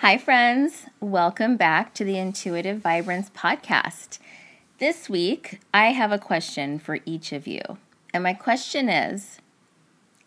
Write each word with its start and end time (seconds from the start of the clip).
Hi, 0.00 0.16
friends. 0.16 0.84
Welcome 1.00 1.56
back 1.56 1.92
to 1.94 2.04
the 2.04 2.18
Intuitive 2.18 2.78
Vibrance 2.78 3.30
Podcast. 3.30 4.20
This 4.78 5.08
week, 5.08 5.58
I 5.74 5.86
have 5.86 6.12
a 6.12 6.18
question 6.18 6.78
for 6.78 7.00
each 7.04 7.32
of 7.32 7.48
you. 7.48 7.60
And 8.14 8.22
my 8.22 8.32
question 8.32 8.88
is 8.88 9.40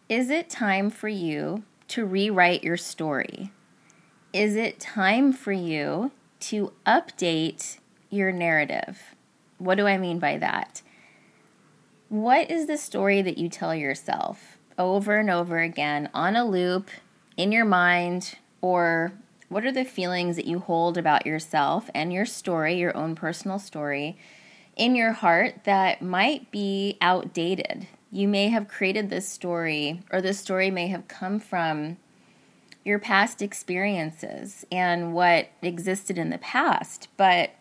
Is 0.09 0.29
it 0.29 0.49
time 0.49 0.89
for 0.89 1.07
you 1.07 1.63
to 1.87 2.03
rewrite 2.03 2.65
your 2.65 2.75
story? 2.75 3.53
Is 4.33 4.57
it 4.57 4.77
time 4.77 5.31
for 5.31 5.53
you 5.53 6.11
to 6.41 6.73
update 6.85 7.77
your 8.09 8.33
narrative? 8.33 9.15
What 9.57 9.75
do 9.75 9.87
I 9.87 9.97
mean 9.97 10.19
by 10.19 10.37
that? 10.37 10.81
What 12.09 12.51
is 12.51 12.67
the 12.67 12.77
story 12.77 13.21
that 13.21 13.37
you 13.37 13.47
tell 13.47 13.73
yourself 13.73 14.57
over 14.77 15.15
and 15.15 15.29
over 15.29 15.59
again 15.59 16.09
on 16.13 16.35
a 16.35 16.43
loop 16.43 16.89
in 17.37 17.53
your 17.53 17.63
mind 17.63 18.35
or 18.59 19.13
what 19.51 19.65
are 19.65 19.71
the 19.71 19.83
feelings 19.83 20.37
that 20.37 20.45
you 20.45 20.59
hold 20.59 20.97
about 20.97 21.25
yourself 21.25 21.89
and 21.93 22.13
your 22.13 22.25
story, 22.25 22.75
your 22.75 22.95
own 22.95 23.15
personal 23.15 23.59
story, 23.59 24.17
in 24.77 24.95
your 24.95 25.11
heart 25.11 25.65
that 25.65 26.01
might 26.01 26.49
be 26.51 26.97
outdated? 27.01 27.85
You 28.13 28.29
may 28.29 28.47
have 28.47 28.69
created 28.69 29.09
this 29.09 29.27
story, 29.27 30.03
or 30.09 30.21
this 30.21 30.39
story 30.39 30.71
may 30.71 30.87
have 30.87 31.09
come 31.09 31.37
from 31.37 31.97
your 32.85 32.97
past 32.97 33.41
experiences 33.41 34.65
and 34.71 35.13
what 35.13 35.49
existed 35.61 36.17
in 36.17 36.29
the 36.29 36.37
past. 36.37 37.09
But 37.17 37.51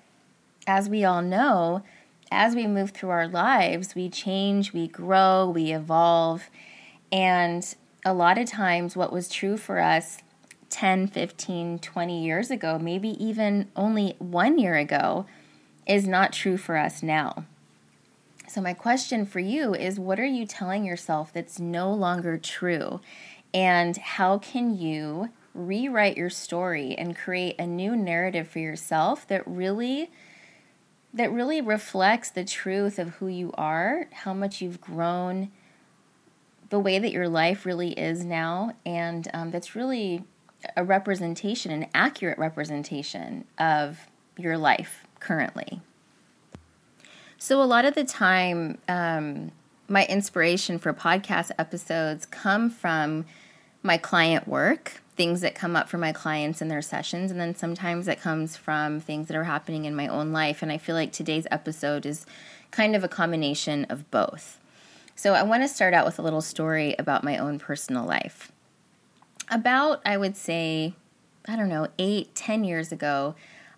as 0.68 0.88
we 0.88 1.04
all 1.04 1.22
know, 1.22 1.82
as 2.30 2.54
we 2.54 2.68
move 2.68 2.92
through 2.92 3.10
our 3.10 3.26
lives, 3.26 3.96
we 3.96 4.08
change, 4.08 4.72
we 4.72 4.86
grow, 4.86 5.50
we 5.52 5.72
evolve. 5.72 6.50
And 7.10 7.74
a 8.04 8.14
lot 8.14 8.38
of 8.38 8.46
times, 8.46 8.94
what 8.94 9.12
was 9.12 9.28
true 9.28 9.56
for 9.56 9.80
us 9.80 10.22
10, 10.70 11.08
15, 11.08 11.78
20 11.80 12.24
years 12.24 12.50
ago, 12.50 12.78
maybe 12.78 13.08
even 13.22 13.68
only 13.76 14.14
one 14.18 14.58
year 14.58 14.76
ago, 14.76 15.26
is 15.86 16.06
not 16.06 16.32
true 16.32 16.56
for 16.56 16.76
us 16.76 17.02
now. 17.02 17.44
So, 18.48 18.60
my 18.60 18.74
question 18.74 19.26
for 19.26 19.40
you 19.40 19.74
is 19.74 20.00
what 20.00 20.18
are 20.18 20.26
you 20.26 20.46
telling 20.46 20.84
yourself 20.84 21.32
that's 21.32 21.60
no 21.60 21.92
longer 21.92 22.38
true? 22.38 23.00
And 23.52 23.96
how 23.96 24.38
can 24.38 24.76
you 24.76 25.30
rewrite 25.54 26.16
your 26.16 26.30
story 26.30 26.94
and 26.96 27.16
create 27.16 27.56
a 27.58 27.66
new 27.66 27.96
narrative 27.96 28.48
for 28.48 28.60
yourself 28.60 29.26
that 29.28 29.46
really 29.46 30.10
that 31.12 31.32
really 31.32 31.60
reflects 31.60 32.30
the 32.30 32.44
truth 32.44 32.98
of 32.98 33.08
who 33.16 33.26
you 33.26 33.50
are, 33.54 34.06
how 34.12 34.32
much 34.32 34.60
you've 34.60 34.80
grown, 34.80 35.50
the 36.68 36.78
way 36.78 37.00
that 37.00 37.10
your 37.10 37.28
life 37.28 37.66
really 37.66 37.90
is 37.92 38.24
now, 38.24 38.72
and 38.86 39.28
um, 39.34 39.50
that's 39.50 39.74
really 39.74 40.22
a 40.76 40.84
representation, 40.84 41.70
an 41.70 41.86
accurate 41.94 42.38
representation 42.38 43.44
of 43.58 43.98
your 44.36 44.58
life 44.58 45.06
currently. 45.18 45.80
So, 47.38 47.62
a 47.62 47.64
lot 47.64 47.84
of 47.84 47.94
the 47.94 48.04
time, 48.04 48.78
um, 48.88 49.52
my 49.88 50.04
inspiration 50.06 50.78
for 50.78 50.92
podcast 50.92 51.50
episodes 51.58 52.26
come 52.26 52.70
from 52.70 53.24
my 53.82 53.96
client 53.96 54.46
work, 54.46 55.00
things 55.16 55.40
that 55.40 55.54
come 55.54 55.74
up 55.74 55.88
for 55.88 55.96
my 55.96 56.12
clients 56.12 56.60
in 56.60 56.68
their 56.68 56.82
sessions, 56.82 57.30
and 57.30 57.40
then 57.40 57.54
sometimes 57.54 58.08
it 58.08 58.20
comes 58.20 58.56
from 58.56 59.00
things 59.00 59.28
that 59.28 59.36
are 59.36 59.44
happening 59.44 59.86
in 59.86 59.96
my 59.96 60.06
own 60.06 60.32
life. 60.32 60.62
And 60.62 60.70
I 60.70 60.76
feel 60.76 60.94
like 60.94 61.12
today's 61.12 61.46
episode 61.50 62.04
is 62.04 62.26
kind 62.70 62.94
of 62.94 63.02
a 63.02 63.08
combination 63.08 63.86
of 63.86 64.10
both. 64.10 64.58
So, 65.16 65.32
I 65.32 65.42
want 65.42 65.62
to 65.62 65.68
start 65.68 65.94
out 65.94 66.04
with 66.04 66.18
a 66.18 66.22
little 66.22 66.42
story 66.42 66.94
about 66.98 67.24
my 67.24 67.38
own 67.38 67.58
personal 67.58 68.04
life 68.04 68.52
about, 69.50 70.00
I 70.04 70.16
would 70.16 70.36
say, 70.36 70.94
I 71.46 71.56
don't 71.56 71.68
know, 71.68 71.88
eight, 71.98 72.34
ten 72.34 72.64
years 72.64 72.92
ago, 72.92 73.34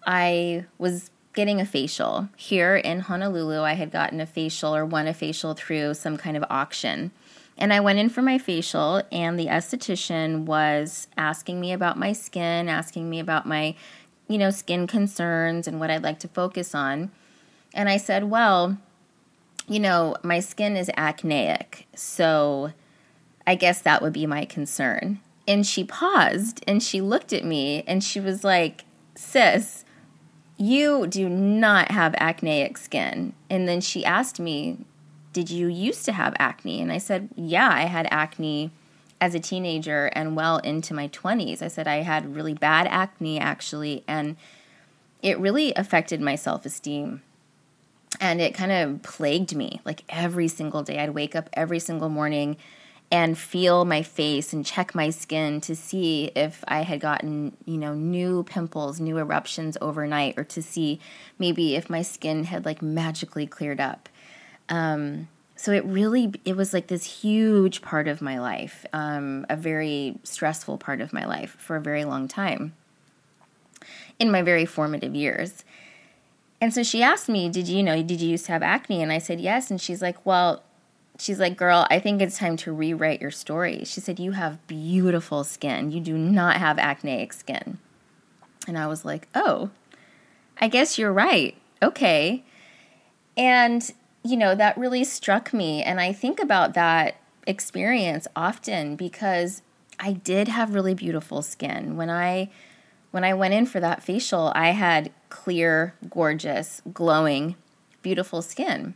I 0.07 0.67
was 0.79 1.11
getting 1.35 1.61
a 1.61 1.67
facial. 1.67 2.29
Here 2.37 2.77
in 2.77 3.01
Honolulu, 3.01 3.61
I 3.61 3.73
had 3.73 3.91
gotten 3.91 4.21
a 4.21 4.27
facial 4.27 4.75
or 4.75 4.85
won 4.85 5.07
a 5.07 5.15
facial 5.15 5.55
through 5.55 5.95
some 5.95 6.17
kind 6.17 6.37
of 6.37 6.45
auction. 6.51 7.11
And 7.57 7.73
I 7.73 7.81
went 7.81 7.99
in 7.99 8.09
for 8.09 8.23
my 8.23 8.39
facial, 8.39 9.03
and 9.11 9.39
the 9.39 9.47
esthetician 9.47 10.45
was 10.45 11.07
asking 11.17 11.61
me 11.61 11.73
about 11.73 11.99
my 11.99 12.13
skin, 12.13 12.69
asking 12.69 13.09
me 13.09 13.21
about 13.21 13.47
my, 13.47 13.75
you 14.29 14.39
know, 14.39 14.51
skin 14.51 14.87
concerns 14.87 15.69
and 15.69 15.79
what 15.79 15.91
I'd 15.91 16.03
like 16.03 16.19
to 16.21 16.29
focus 16.29 16.75
on. 16.75 17.11
And 17.75 17.89
I 17.89 17.97
said, 17.97 18.25
well, 18.25 18.79
you 19.69 19.81
know, 19.81 20.17
my 20.23 20.41
skin 20.41 20.77
is 20.77 20.91
acneic, 20.97 21.87
so 21.95 22.73
I 23.47 23.55
guess 23.55 23.81
that 23.83 24.03
would 24.03 24.13
be 24.13 24.27
my 24.27 24.45
concern 24.45 25.21
and 25.47 25.67
she 25.67 25.85
paused 25.85 26.63
and 26.67 26.83
she 26.83 27.01
looked 27.01 27.33
at 27.33 27.45
me 27.45 27.83
and 27.87 28.03
she 28.03 28.21
was 28.21 28.45
like, 28.45 28.85
Sis, 29.15 29.85
you 30.57 31.07
do 31.07 31.29
not 31.29 31.91
have 31.91 32.15
acneic 32.19 32.79
skin. 32.79 33.35
And 33.51 33.69
then 33.69 33.81
she 33.81 34.05
asked 34.05 34.39
me, 34.39 34.79
Did 35.33 35.51
you 35.51 35.67
used 35.67 36.05
to 36.05 36.13
have 36.13 36.35
acne? 36.39 36.81
And 36.81 36.93
I 36.93 36.99
said, 36.99 37.29
Yeah, 37.35 37.69
I 37.69 37.83
had 37.83 38.07
acne 38.11 38.71
as 39.21 39.35
a 39.35 39.41
teenager 39.41 40.07
and 40.15 40.37
well 40.37 40.59
into 40.59 40.95
my 40.95 41.09
20s. 41.09 41.63
I 41.63 41.69
said, 41.69 41.87
I 41.87 41.97
had 41.97 42.35
really 42.35 42.55
bad 42.55 42.87
acne 42.89 43.39
actually, 43.39 44.05
and 44.09 44.37
it 45.23 45.39
really 45.39 45.73
affected 45.75 46.21
my 46.21 46.35
self 46.37 46.65
esteem. 46.65 47.23
And 48.21 48.41
it 48.41 48.55
kind 48.55 48.73
of 48.73 49.03
plagued 49.03 49.57
me 49.57 49.81
like 49.85 50.05
every 50.09 50.47
single 50.47 50.83
day. 50.83 50.99
I'd 50.99 51.11
wake 51.11 51.35
up 51.35 51.51
every 51.55 51.79
single 51.79 52.09
morning 52.09 52.57
and 53.13 53.37
feel 53.37 53.85
my 53.85 54.03
face 54.03 54.55
and 54.55 54.65
check 54.65 54.95
my 54.95 55.11
skin 55.11 55.61
to 55.61 55.77
see 55.77 56.33
if 56.35 56.65
I 56.67 56.81
had 56.81 56.99
gotten, 56.99 57.55
you 57.67 57.77
know, 57.77 57.93
new 57.93 58.43
pimples, 58.43 58.99
new 58.99 59.19
eruptions 59.19 59.77
overnight, 59.83 60.39
or 60.39 60.45
to 60.45 60.63
see 60.63 60.99
maybe 61.39 61.77
if 61.77 61.91
my 61.91 62.01
skin 62.01 62.45
had 62.45 62.65
like 62.65 62.81
magically 62.81 63.47
cleared 63.47 63.81
up. 63.81 64.09
Um, 64.71 65.29
so 65.57 65.73
it 65.73 65.85
really 65.85 66.33
it 66.47 66.57
was 66.57 66.73
like 66.73 66.87
this 66.87 67.05
huge 67.05 67.83
part 67.83 68.09
of 68.09 68.23
my 68.23 68.41
life, 68.41 68.87
um, 68.95 69.45
a 69.51 69.57
very 69.57 70.19
stressful 70.25 70.79
part 70.79 71.03
of 71.03 71.13
my 71.13 71.27
life 71.27 71.55
for 71.59 71.77
a 71.77 71.81
very 71.83 72.07
long 72.07 72.29
time 72.29 72.73
in 74.19 74.31
my 74.31 74.41
very 74.41 74.65
formative 74.65 75.15
years. 75.15 75.65
And 76.63 76.73
so 76.73 76.83
she 76.83 77.03
asked 77.03 77.29
me, 77.29 77.51
"Did 77.51 77.69
you 77.69 77.83
know? 77.83 78.03
Did 78.03 78.23
you 78.23 78.31
used 78.31 78.47
to 78.47 78.53
have 78.53 78.63
acne?" 78.63 79.03
And 79.03 79.13
I 79.13 79.19
said 79.19 79.39
yes. 79.39 79.71
And 79.71 79.79
she's 79.79 80.01
like, 80.01 80.25
"Well." 80.25 80.63
She's 81.23 81.39
like, 81.39 81.57
Girl, 81.57 81.87
I 81.89 82.01
think 82.01 82.21
it's 82.21 82.39
time 82.39 82.57
to 82.59 82.73
rewrite 82.73 83.21
your 83.21 83.31
story. 83.31 83.85
She 83.85 84.01
said, 84.01 84.19
You 84.19 84.33
have 84.33 84.67
beautiful 84.67 85.45
skin. 85.45 85.93
You 85.93 86.01
do 86.01 86.19
not 86.19 86.57
have 86.57 86.79
acneic 86.79 87.33
skin. 87.33 87.79
And 88.67 88.77
I 88.77 88.87
was 88.87 89.05
like, 89.05 89.29
Oh, 89.35 89.71
I 90.61 90.69
guess 90.69 90.99
you're 90.99 91.13
right. 91.13 91.57
Okay. 91.83 92.45
And, 93.37 93.91
you 94.23 94.37
know, 94.37 94.55
that 94.55 94.77
really 94.77 95.05
struck 95.05 95.53
me. 95.53 95.83
And 95.83 96.01
I 96.01 96.13
think 96.13 96.41
about 96.41 96.75
that 96.75 97.17
experience 97.47 98.27
often 98.37 98.97
because 98.97 99.63
I 99.99 100.13
did 100.13 100.49
have 100.49 100.75
really 100.75 100.95
beautiful 100.95 101.43
skin. 101.43 101.97
When 101.97 102.11
I 102.11 102.51
when 103.13 103.25
I 103.25 103.35
went 103.35 103.55
in 103.55 103.67
for 103.67 103.79
that 103.79 104.03
facial, 104.03 104.53
I 104.55 104.71
had 104.71 105.13
clear, 105.29 105.95
gorgeous, 106.09 106.81
glowing, 106.93 107.57
beautiful 108.01 108.41
skin. 108.41 108.95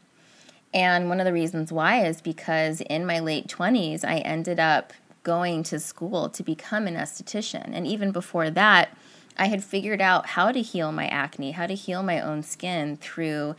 And 0.74 1.08
one 1.08 1.20
of 1.20 1.26
the 1.26 1.32
reasons 1.32 1.72
why 1.72 2.04
is 2.04 2.20
because 2.20 2.80
in 2.82 3.06
my 3.06 3.20
late 3.20 3.48
20s, 3.48 4.04
I 4.04 4.18
ended 4.18 4.60
up 4.60 4.92
going 5.22 5.62
to 5.64 5.80
school 5.80 6.28
to 6.28 6.42
become 6.42 6.86
an 6.86 6.94
esthetician. 6.94 7.70
And 7.72 7.86
even 7.86 8.12
before 8.12 8.50
that, 8.50 8.96
I 9.38 9.46
had 9.46 9.64
figured 9.64 10.00
out 10.00 10.26
how 10.26 10.52
to 10.52 10.62
heal 10.62 10.92
my 10.92 11.06
acne, 11.08 11.52
how 11.52 11.66
to 11.66 11.74
heal 11.74 12.02
my 12.02 12.20
own 12.20 12.42
skin 12.42 12.96
through 12.96 13.56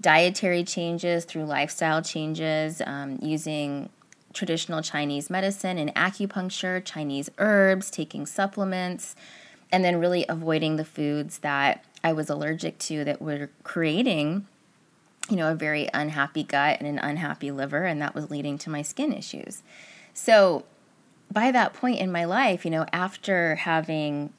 dietary 0.00 0.62
changes, 0.62 1.24
through 1.24 1.44
lifestyle 1.44 2.02
changes, 2.02 2.82
um, 2.84 3.18
using 3.22 3.88
traditional 4.32 4.82
Chinese 4.82 5.30
medicine 5.30 5.78
and 5.78 5.94
acupuncture, 5.94 6.84
Chinese 6.84 7.30
herbs, 7.38 7.90
taking 7.90 8.26
supplements, 8.26 9.16
and 9.72 9.84
then 9.84 9.98
really 9.98 10.26
avoiding 10.28 10.76
the 10.76 10.84
foods 10.84 11.38
that 11.38 11.84
I 12.04 12.12
was 12.12 12.28
allergic 12.30 12.78
to 12.80 13.04
that 13.04 13.20
were 13.20 13.50
creating 13.64 14.46
you 15.28 15.36
know, 15.36 15.50
a 15.50 15.54
very 15.54 15.88
unhappy 15.92 16.42
gut 16.42 16.78
and 16.80 16.88
an 16.88 16.98
unhappy 16.98 17.50
liver, 17.50 17.84
and 17.84 18.00
that 18.02 18.14
was 18.14 18.30
leading 18.30 18.58
to 18.58 18.70
my 18.70 18.82
skin 18.82 19.12
issues. 19.12 19.62
So, 20.14 20.64
by 21.32 21.50
that 21.50 21.74
point 21.74 21.98
in 21.98 22.12
my 22.12 22.24
life, 22.24 22.64
you 22.64 22.70
know, 22.70 22.86
after 22.92 23.56
having 23.56 24.32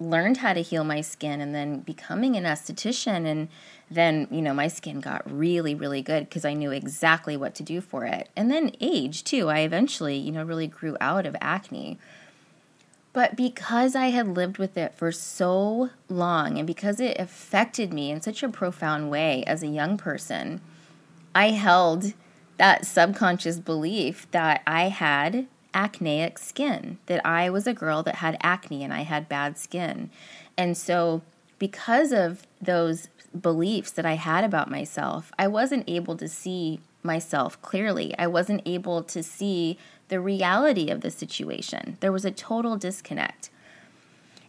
learned 0.00 0.38
how 0.38 0.52
to 0.52 0.62
heal 0.62 0.84
my 0.84 1.00
skin 1.00 1.40
and 1.40 1.54
then 1.54 1.80
becoming 1.80 2.36
an 2.36 2.44
esthetician, 2.44 3.26
and 3.26 3.48
then, 3.90 4.28
you 4.30 4.42
know, 4.42 4.54
my 4.54 4.68
skin 4.68 5.00
got 5.00 5.28
really, 5.30 5.74
really 5.74 6.02
good 6.02 6.28
because 6.28 6.44
I 6.44 6.52
knew 6.52 6.70
exactly 6.70 7.36
what 7.36 7.54
to 7.56 7.62
do 7.62 7.80
for 7.80 8.04
it. 8.04 8.28
And 8.36 8.50
then 8.50 8.72
age, 8.80 9.24
too. 9.24 9.48
I 9.48 9.60
eventually, 9.60 10.16
you 10.16 10.30
know, 10.30 10.44
really 10.44 10.66
grew 10.66 10.96
out 11.00 11.26
of 11.26 11.34
acne. 11.40 11.98
But 13.18 13.34
because 13.34 13.96
I 13.96 14.10
had 14.10 14.36
lived 14.36 14.58
with 14.58 14.76
it 14.76 14.94
for 14.94 15.10
so 15.10 15.90
long 16.08 16.56
and 16.56 16.68
because 16.68 17.00
it 17.00 17.18
affected 17.18 17.92
me 17.92 18.12
in 18.12 18.20
such 18.20 18.44
a 18.44 18.48
profound 18.48 19.10
way 19.10 19.42
as 19.44 19.60
a 19.60 19.66
young 19.66 19.96
person, 19.96 20.60
I 21.34 21.50
held 21.50 22.12
that 22.58 22.86
subconscious 22.86 23.58
belief 23.58 24.30
that 24.30 24.62
I 24.68 24.84
had 24.90 25.48
acneic 25.74 26.38
skin, 26.38 26.98
that 27.06 27.26
I 27.26 27.50
was 27.50 27.66
a 27.66 27.74
girl 27.74 28.04
that 28.04 28.14
had 28.14 28.36
acne 28.40 28.84
and 28.84 28.94
I 28.94 29.02
had 29.02 29.28
bad 29.28 29.58
skin. 29.58 30.10
And 30.56 30.76
so, 30.76 31.22
because 31.58 32.12
of 32.12 32.46
those 32.62 33.08
beliefs 33.36 33.90
that 33.90 34.06
I 34.06 34.14
had 34.14 34.44
about 34.44 34.70
myself, 34.70 35.32
I 35.36 35.48
wasn't 35.48 35.90
able 35.90 36.16
to 36.18 36.28
see 36.28 36.78
myself 37.02 37.60
clearly. 37.62 38.16
I 38.16 38.28
wasn't 38.28 38.62
able 38.64 39.02
to 39.02 39.24
see 39.24 39.76
the 40.08 40.20
reality 40.20 40.90
of 40.90 41.00
the 41.00 41.10
situation. 41.10 41.96
There 42.00 42.12
was 42.12 42.24
a 42.24 42.30
total 42.30 42.76
disconnect. 42.76 43.50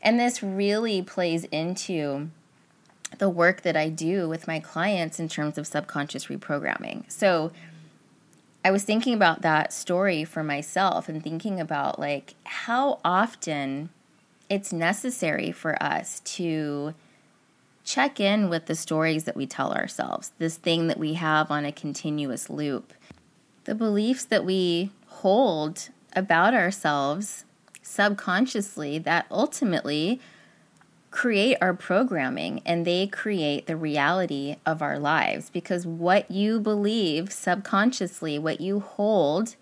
And 0.01 0.19
this 0.19 0.41
really 0.41 1.01
plays 1.01 1.43
into 1.45 2.29
the 3.17 3.29
work 3.29 3.63
that 3.63 3.75
I 3.75 3.89
do 3.89 4.29
with 4.29 4.47
my 4.47 4.59
clients 4.59 5.19
in 5.19 5.27
terms 5.27 5.57
of 5.57 5.67
subconscious 5.67 6.27
reprogramming. 6.27 7.09
So, 7.11 7.51
I 8.63 8.71
was 8.71 8.83
thinking 8.83 9.13
about 9.13 9.41
that 9.41 9.71
story 9.71 10.25
for 10.25 10.43
myself 10.43 11.07
and 11.07 11.23
thinking 11.23 11.61
about 11.61 11.97
like 11.97 12.35
how 12.43 12.99
often 13.05 13.89
it's 14.49 14.73
necessary 14.73 15.51
for 15.51 15.81
us 15.81 16.19
to 16.21 16.93
check 17.85 18.19
in 18.19 18.49
with 18.49 18.65
the 18.65 18.75
stories 18.75 19.23
that 19.23 19.37
we 19.37 19.47
tell 19.47 19.73
ourselves, 19.73 20.33
this 20.39 20.57
thing 20.57 20.87
that 20.87 20.97
we 20.97 21.13
have 21.13 21.49
on 21.49 21.63
a 21.63 21.71
continuous 21.71 22.49
loop, 22.49 22.93
the 23.63 23.73
beliefs 23.73 24.25
that 24.25 24.43
we 24.43 24.91
hold 25.09 25.89
about 26.15 26.53
ourselves 26.53 27.45
subconsciously 27.81 28.99
that 28.99 29.25
ultimately 29.29 30.19
create 31.11 31.57
our 31.59 31.73
programming 31.73 32.61
and 32.65 32.85
they 32.85 33.07
create 33.07 33.65
the 33.65 33.75
reality 33.75 34.55
of 34.65 34.81
our 34.81 34.99
lives. 34.99 35.49
Because 35.49 35.85
what 35.85 36.29
you 36.29 36.59
believe 36.59 37.31
subconsciously, 37.31 38.37
what 38.37 38.61
you 38.61 38.79
hold 38.79 39.55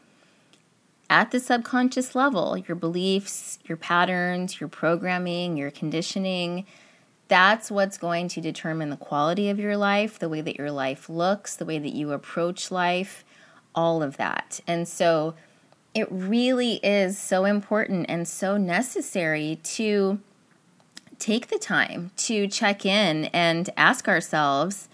at 1.10 1.32
the 1.32 1.40
subconscious 1.40 2.16
level, 2.16 2.58
your 2.58 2.76
beliefs, 2.76 3.60
your 3.66 3.78
patterns, 3.78 4.60
your 4.60 4.68
programming, 4.68 5.56
your 5.56 5.72
conditioning, 5.72 6.66
that's 7.30 7.72
what's 7.72 7.98
going 7.98 8.28
to 8.30 8.42
determine 8.42 8.90
the 8.90 8.98
quality 8.98 9.50
of 9.50 9.60
your 9.60 9.78
life, 9.78 10.20
the 10.20 10.30
way 10.30 10.42
that 10.42 10.58
your 10.58 10.72
life 10.72 11.10
looks, 11.10 11.56
the 11.56 11.66
way 11.66 11.80
that 11.80 11.94
you 11.94 12.12
approach 12.12 12.72
life, 12.72 13.24
all 13.78 14.04
of 14.04 14.18
that. 14.18 14.60
And 14.68 14.88
so 14.88 15.36
it 15.94 16.08
really 16.12 16.76
is 16.84 17.18
so 17.18 17.46
important 17.46 18.08
and 18.10 18.28
so 18.28 18.58
necessary 18.58 19.60
to 19.64 20.20
take 21.20 21.48
the 21.48 21.58
time 21.58 22.12
to 22.18 22.48
check 22.48 22.86
in 22.86 23.26
and 23.26 23.70
ask 23.78 24.08
ourselves 24.08 24.90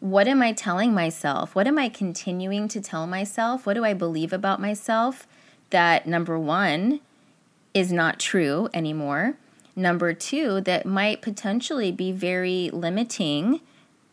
what 0.00 0.26
am 0.26 0.40
I 0.40 0.52
telling 0.52 0.94
myself? 0.94 1.54
What 1.54 1.66
am 1.66 1.78
I 1.78 1.90
continuing 1.90 2.68
to 2.68 2.80
tell 2.80 3.06
myself? 3.06 3.66
What 3.66 3.74
do 3.74 3.84
I 3.84 3.92
believe 3.92 4.32
about 4.32 4.58
myself 4.58 5.26
that 5.68 6.06
number 6.06 6.38
one 6.38 7.00
is 7.74 7.92
not 7.92 8.18
true 8.18 8.70
anymore? 8.72 9.36
Number 9.76 10.14
two, 10.14 10.62
that 10.62 10.86
might 10.86 11.20
potentially 11.20 11.92
be 11.92 12.12
very 12.12 12.70
limiting, 12.72 13.60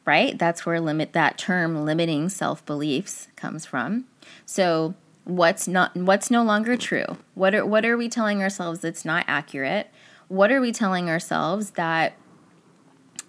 right? 0.08 0.40
That's 0.40 0.66
where 0.66 0.80
limit 0.80 1.14
that 1.14 1.38
term 1.38 1.86
limiting 1.86 2.30
self 2.30 2.66
beliefs 2.66 3.28
comes 3.36 3.66
from. 3.66 4.06
So 4.46 4.96
what's 5.26 5.68
not 5.68 5.96
what's 5.96 6.32
no 6.32 6.44
longer 6.44 6.76
true? 6.76 7.18
What 7.36 7.54
are 7.54 7.66
what 7.66 7.86
are 7.86 7.98
we 7.98 8.10
telling 8.10 8.42
ourselves 8.42 8.80
that's 8.80 9.06
not 9.06 9.26
accurate? 9.28 9.92
what 10.28 10.52
are 10.52 10.60
we 10.60 10.72
telling 10.72 11.10
ourselves 11.10 11.72
that 11.72 12.14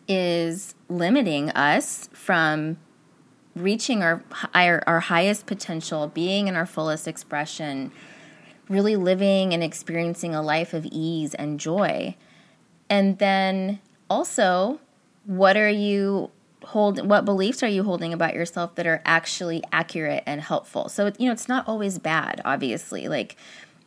is 0.07 0.75
limiting 0.89 1.51
us 1.51 2.09
from 2.13 2.79
reaching 3.55 4.03
our, 4.03 4.23
our, 4.55 4.83
our 4.87 5.01
highest 5.01 5.47
potential, 5.47 6.09
being 6.09 6.49
in 6.49 6.57
our 6.57 6.67
fullest 6.67 7.07
expression, 7.07 7.93
really 8.69 8.97
living 8.97 9.53
and 9.53 9.63
experiencing 9.63 10.35
a 10.35 10.43
life 10.43 10.75
of 10.75 10.87
ease 10.87 11.35
and 11.35 11.61
joy. 11.61 12.17
And 12.89 13.19
then 13.19 13.81
also, 14.09 14.81
what 15.25 15.57
are 15.57 15.69
you 15.69 16.31
hold 16.65 17.09
what 17.09 17.25
beliefs 17.25 17.63
are 17.63 17.69
you 17.69 17.85
holding 17.85 18.13
about 18.13 18.35
yourself 18.35 18.75
that 18.75 18.87
are 18.87 19.03
actually 19.05 19.63
accurate 19.73 20.23
and 20.27 20.41
helpful? 20.41 20.89
So, 20.89 21.13
you 21.19 21.27
know, 21.27 21.33
it's 21.33 21.49
not 21.49 21.67
always 21.69 21.99
bad, 21.99 22.41
obviously. 22.45 23.09
Like 23.09 23.37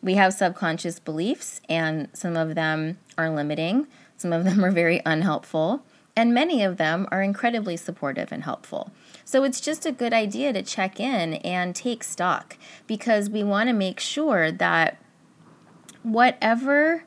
we 0.01 0.15
have 0.15 0.33
subconscious 0.33 0.99
beliefs, 0.99 1.61
and 1.69 2.09
some 2.13 2.35
of 2.35 2.55
them 2.55 2.97
are 3.17 3.29
limiting, 3.29 3.87
some 4.17 4.33
of 4.33 4.43
them 4.45 4.63
are 4.63 4.71
very 4.71 5.01
unhelpful, 5.05 5.83
and 6.15 6.33
many 6.33 6.63
of 6.63 6.77
them 6.77 7.07
are 7.11 7.21
incredibly 7.21 7.77
supportive 7.77 8.31
and 8.31 8.43
helpful. 8.43 8.91
So 9.23 9.43
it's 9.43 9.61
just 9.61 9.85
a 9.85 9.91
good 9.91 10.13
idea 10.13 10.51
to 10.53 10.61
check 10.61 10.99
in 10.99 11.35
and 11.35 11.75
take 11.75 12.03
stock 12.03 12.57
because 12.87 13.29
we 13.29 13.43
want 13.43 13.69
to 13.69 13.73
make 13.73 13.99
sure 13.99 14.51
that 14.51 14.97
whatever, 16.03 17.03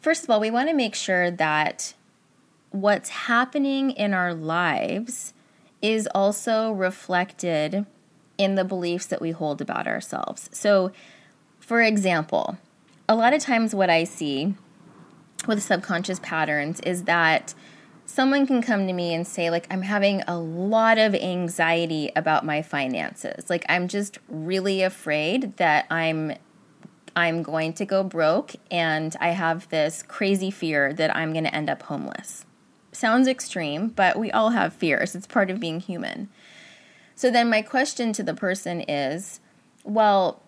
first 0.00 0.24
of 0.24 0.30
all, 0.30 0.40
we 0.40 0.50
want 0.50 0.68
to 0.68 0.74
make 0.74 0.94
sure 0.94 1.30
that 1.30 1.94
what's 2.72 3.10
happening 3.10 3.90
in 3.92 4.12
our 4.12 4.34
lives 4.34 5.34
is 5.80 6.08
also 6.14 6.72
reflected 6.72 7.86
in 8.38 8.54
the 8.54 8.64
beliefs 8.64 9.06
that 9.06 9.20
we 9.20 9.30
hold 9.30 9.60
about 9.60 9.86
ourselves. 9.86 10.50
So 10.52 10.92
for 11.60 11.80
example, 11.80 12.58
a 13.08 13.14
lot 13.14 13.32
of 13.32 13.40
times 13.40 13.74
what 13.74 13.88
I 13.88 14.04
see 14.04 14.54
with 15.46 15.62
subconscious 15.62 16.18
patterns 16.20 16.80
is 16.80 17.04
that 17.04 17.54
someone 18.04 18.46
can 18.46 18.62
come 18.62 18.86
to 18.86 18.92
me 18.92 19.14
and 19.14 19.26
say 19.26 19.50
like 19.50 19.66
I'm 19.70 19.82
having 19.82 20.22
a 20.26 20.38
lot 20.38 20.98
of 20.98 21.14
anxiety 21.14 22.10
about 22.16 22.44
my 22.44 22.62
finances. 22.62 23.48
Like 23.48 23.64
I'm 23.68 23.88
just 23.88 24.18
really 24.28 24.82
afraid 24.82 25.56
that 25.56 25.86
I'm 25.90 26.34
I'm 27.14 27.42
going 27.42 27.74
to 27.74 27.84
go 27.84 28.02
broke 28.02 28.52
and 28.70 29.14
I 29.20 29.28
have 29.28 29.68
this 29.68 30.02
crazy 30.02 30.50
fear 30.50 30.92
that 30.94 31.14
I'm 31.14 31.32
going 31.32 31.44
to 31.44 31.54
end 31.54 31.68
up 31.68 31.82
homeless. 31.82 32.46
Sounds 32.92 33.26
extreme, 33.26 33.88
but 33.88 34.18
we 34.18 34.30
all 34.30 34.50
have 34.50 34.74
fears. 34.74 35.14
It's 35.14 35.26
part 35.26 35.50
of 35.50 35.58
being 35.58 35.80
human. 35.80 36.28
So 37.14 37.30
then 37.30 37.48
my 37.48 37.62
question 37.62 38.12
to 38.14 38.22
the 38.22 38.34
person 38.34 38.82
is, 38.82 39.40
well, 39.84 40.42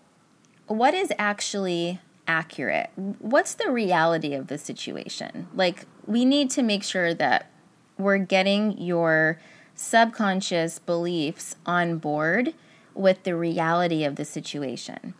what 0.67 0.95
is 0.95 1.13
actually 1.19 2.01
accurate? 2.27 2.91
What's 2.97 3.55
the 3.55 3.71
reality 3.71 4.35
of 4.35 4.49
the 4.49 4.59
situation? 4.59 5.49
Like, 5.55 5.87
we 6.07 6.25
need 6.25 6.51
to 6.51 6.63
make 6.63 6.83
sure 6.83 7.15
that 7.15 7.51
we're 7.99 8.19
getting 8.19 8.79
your 8.79 9.39
subconscious 9.75 10.79
beliefs 10.79 11.57
on 11.67 11.99
board 11.99 12.55
with 12.95 13.25
the 13.25 13.37
reality 13.37 14.05
of 14.05 14.17
the 14.17 14.25
situation. 14.25 15.15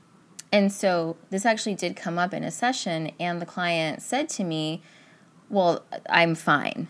And 0.53 0.73
so, 0.73 1.17
this 1.31 1.45
actually 1.45 1.75
did 1.75 1.97
come 1.97 2.19
up 2.19 2.33
in 2.33 2.45
a 2.45 2.51
session, 2.51 3.11
and 3.19 3.43
the 3.43 3.47
client 3.47 4.03
said 4.03 4.29
to 4.31 4.45
me, 4.45 4.83
Well, 5.49 5.85
I'm 6.09 6.35
fine. 6.35 6.89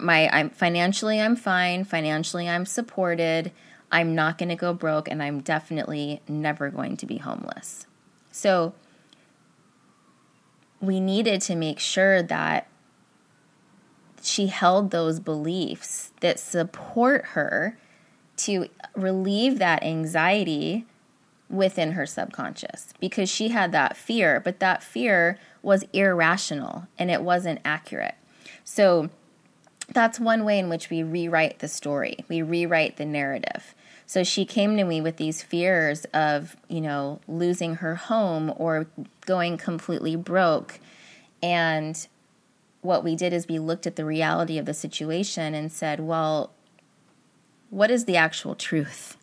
My, 0.00 0.28
I'm 0.30 0.50
financially, 0.50 1.20
I'm 1.20 1.36
fine. 1.36 1.84
Financially, 1.84 2.48
I'm 2.48 2.66
supported 2.66 3.52
I'm 3.92 4.14
not 4.14 4.38
going 4.38 4.48
to 4.48 4.56
go 4.56 4.72
broke 4.72 5.06
and 5.06 5.22
I'm 5.22 5.40
definitely 5.40 6.22
never 6.26 6.70
going 6.70 6.96
to 6.96 7.06
be 7.06 7.18
homeless. 7.18 7.86
So 8.32 8.72
we 10.80 10.98
needed 10.98 11.42
to 11.42 11.54
make 11.54 11.78
sure 11.78 12.22
that 12.22 12.66
she 14.22 14.46
held 14.46 14.90
those 14.90 15.20
beliefs 15.20 16.12
that 16.20 16.40
support 16.40 17.26
her 17.26 17.76
to 18.38 18.68
relieve 18.96 19.58
that 19.58 19.82
anxiety 19.82 20.86
within 21.50 21.92
her 21.92 22.06
subconscious 22.06 22.94
because 22.98 23.28
she 23.28 23.48
had 23.48 23.72
that 23.72 23.94
fear, 23.94 24.40
but 24.40 24.58
that 24.60 24.82
fear 24.82 25.38
was 25.60 25.84
irrational 25.92 26.86
and 26.98 27.10
it 27.10 27.20
wasn't 27.20 27.60
accurate. 27.62 28.14
So 28.64 29.10
that's 29.92 30.20
one 30.20 30.44
way 30.44 30.58
in 30.58 30.68
which 30.68 30.90
we 30.90 31.02
rewrite 31.02 31.58
the 31.60 31.68
story, 31.68 32.24
we 32.28 32.42
rewrite 32.42 32.96
the 32.96 33.04
narrative. 33.04 33.74
So 34.06 34.24
she 34.24 34.44
came 34.44 34.76
to 34.76 34.84
me 34.84 35.00
with 35.00 35.16
these 35.16 35.42
fears 35.42 36.04
of, 36.12 36.56
you 36.68 36.80
know, 36.80 37.20
losing 37.26 37.76
her 37.76 37.94
home 37.94 38.52
or 38.56 38.86
going 39.24 39.56
completely 39.56 40.16
broke. 40.16 40.80
And 41.42 42.06
what 42.82 43.04
we 43.04 43.16
did 43.16 43.32
is 43.32 43.48
we 43.48 43.58
looked 43.58 43.86
at 43.86 43.96
the 43.96 44.04
reality 44.04 44.58
of 44.58 44.66
the 44.66 44.74
situation 44.74 45.54
and 45.54 45.72
said, 45.72 46.00
well, 46.00 46.50
what 47.70 47.90
is 47.90 48.04
the 48.04 48.16
actual 48.16 48.54
truth? 48.54 49.16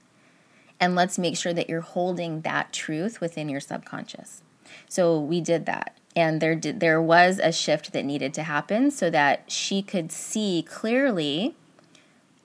And 0.80 0.96
let's 0.96 1.20
make 1.20 1.38
sure 1.38 1.54
that 1.54 1.70
you're 1.70 1.82
holding 1.82 2.42
that 2.42 2.74
truth 2.74 3.22
within 3.22 3.50
your 3.50 3.60
subconscious. 3.60 4.42
So 4.88 5.20
we 5.20 5.42
did 5.42 5.66
that. 5.68 5.99
And 6.16 6.42
there 6.42 6.56
did, 6.56 6.80
there 6.80 7.02
was 7.02 7.40
a 7.40 7.52
shift 7.52 7.94
that 7.94 8.04
needed 8.04 8.34
to 8.34 8.44
happen 8.44 8.92
so 8.92 9.10
that 9.10 9.52
she 9.52 9.82
could 9.82 10.12
see 10.12 10.66
clearly 10.68 11.56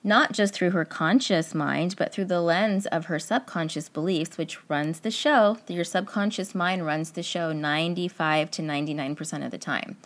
not 0.05 0.33
just 0.33 0.53
through 0.53 0.69
her 0.69 0.85
conscious 0.85 1.55
mind, 1.55 1.95
but 1.97 2.13
through 2.13 2.25
the 2.25 2.39
lens 2.39 2.85
of 2.85 3.05
her 3.05 3.17
subconscious 3.17 3.89
beliefs, 3.89 4.37
which 4.37 4.59
runs 4.69 4.99
the 4.99 5.09
show. 5.09 5.57
Your 5.67 5.83
subconscious 5.83 6.53
mind 6.53 6.85
runs 6.85 7.11
the 7.11 7.23
show 7.23 7.51
95 7.51 8.51
to 8.51 8.61
99% 8.61 9.43
of 9.43 9.49
the 9.49 9.57
time. 9.57 9.97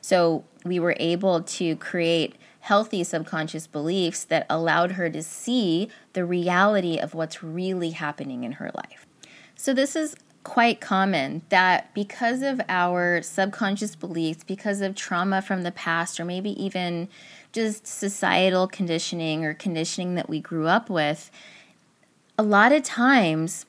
So 0.00 0.44
we 0.64 0.80
were 0.80 0.96
able 0.98 1.40
to 1.40 1.76
create 1.76 2.34
healthy 2.60 3.04
subconscious 3.04 3.68
beliefs 3.68 4.24
that 4.24 4.44
allowed 4.50 4.92
her 4.92 5.08
to 5.08 5.22
see 5.22 5.88
the 6.14 6.24
reality 6.24 6.98
of 6.98 7.14
what's 7.14 7.42
really 7.42 7.90
happening 7.90 8.42
in 8.42 8.52
her 8.52 8.72
life. 8.74 9.06
So 9.54 9.72
this 9.72 9.94
is 9.94 10.16
quite 10.44 10.80
common 10.80 11.42
that 11.48 11.92
because 11.94 12.42
of 12.42 12.60
our 12.68 13.22
subconscious 13.22 13.96
beliefs, 13.96 14.44
because 14.44 14.80
of 14.80 14.94
trauma 14.94 15.42
from 15.42 15.62
the 15.62 15.72
past, 15.72 16.20
or 16.20 16.24
maybe 16.24 16.50
even 16.62 17.08
just 17.52 17.86
societal 17.86 18.68
conditioning 18.68 19.44
or 19.44 19.54
conditioning 19.54 20.14
that 20.14 20.28
we 20.28 20.40
grew 20.40 20.66
up 20.66 20.90
with, 20.90 21.30
a 22.38 22.42
lot 22.42 22.72
of 22.72 22.82
times 22.82 23.66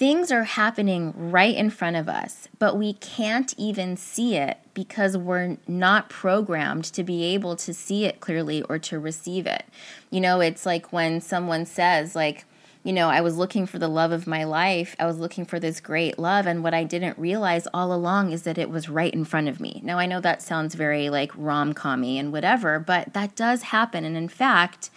things 0.00 0.32
are 0.32 0.44
happening 0.44 1.12
right 1.30 1.54
in 1.54 1.68
front 1.68 1.94
of 1.94 2.08
us, 2.08 2.48
but 2.58 2.74
we 2.74 2.94
can't 2.94 3.54
even 3.58 3.98
see 3.98 4.34
it 4.34 4.56
because 4.72 5.14
we're 5.14 5.58
not 5.68 6.08
programmed 6.08 6.84
to 6.84 7.04
be 7.04 7.22
able 7.22 7.54
to 7.54 7.74
see 7.74 8.06
it 8.06 8.18
clearly 8.18 8.62
or 8.62 8.78
to 8.78 8.98
receive 8.98 9.46
it. 9.46 9.66
You 10.10 10.22
know, 10.22 10.40
it's 10.40 10.64
like 10.64 10.90
when 10.90 11.20
someone 11.20 11.66
says, 11.66 12.16
like, 12.16 12.46
you 12.82 12.94
know, 12.94 13.10
I 13.10 13.20
was 13.20 13.36
looking 13.36 13.66
for 13.66 13.78
the 13.78 13.88
love 13.88 14.10
of 14.10 14.26
my 14.26 14.44
life. 14.44 14.96
I 14.98 15.04
was 15.04 15.18
looking 15.18 15.44
for 15.44 15.60
this 15.60 15.80
great 15.80 16.18
love. 16.18 16.46
And 16.46 16.62
what 16.62 16.72
I 16.72 16.84
didn't 16.84 17.18
realize 17.18 17.68
all 17.74 17.92
along 17.92 18.32
is 18.32 18.44
that 18.44 18.56
it 18.56 18.70
was 18.70 18.88
right 18.88 19.12
in 19.12 19.24
front 19.24 19.48
of 19.48 19.60
me. 19.60 19.82
Now, 19.84 19.98
I 19.98 20.06
know 20.06 20.20
that 20.20 20.40
sounds 20.40 20.74
very 20.74 21.10
like 21.10 21.30
rom 21.36 21.74
commy 21.74 22.18
and 22.18 22.32
whatever, 22.32 22.78
but 22.78 23.12
that 23.12 23.36
does 23.36 23.62
happen. 23.64 24.04
And 24.06 24.16
in 24.16 24.28
fact, 24.28 24.88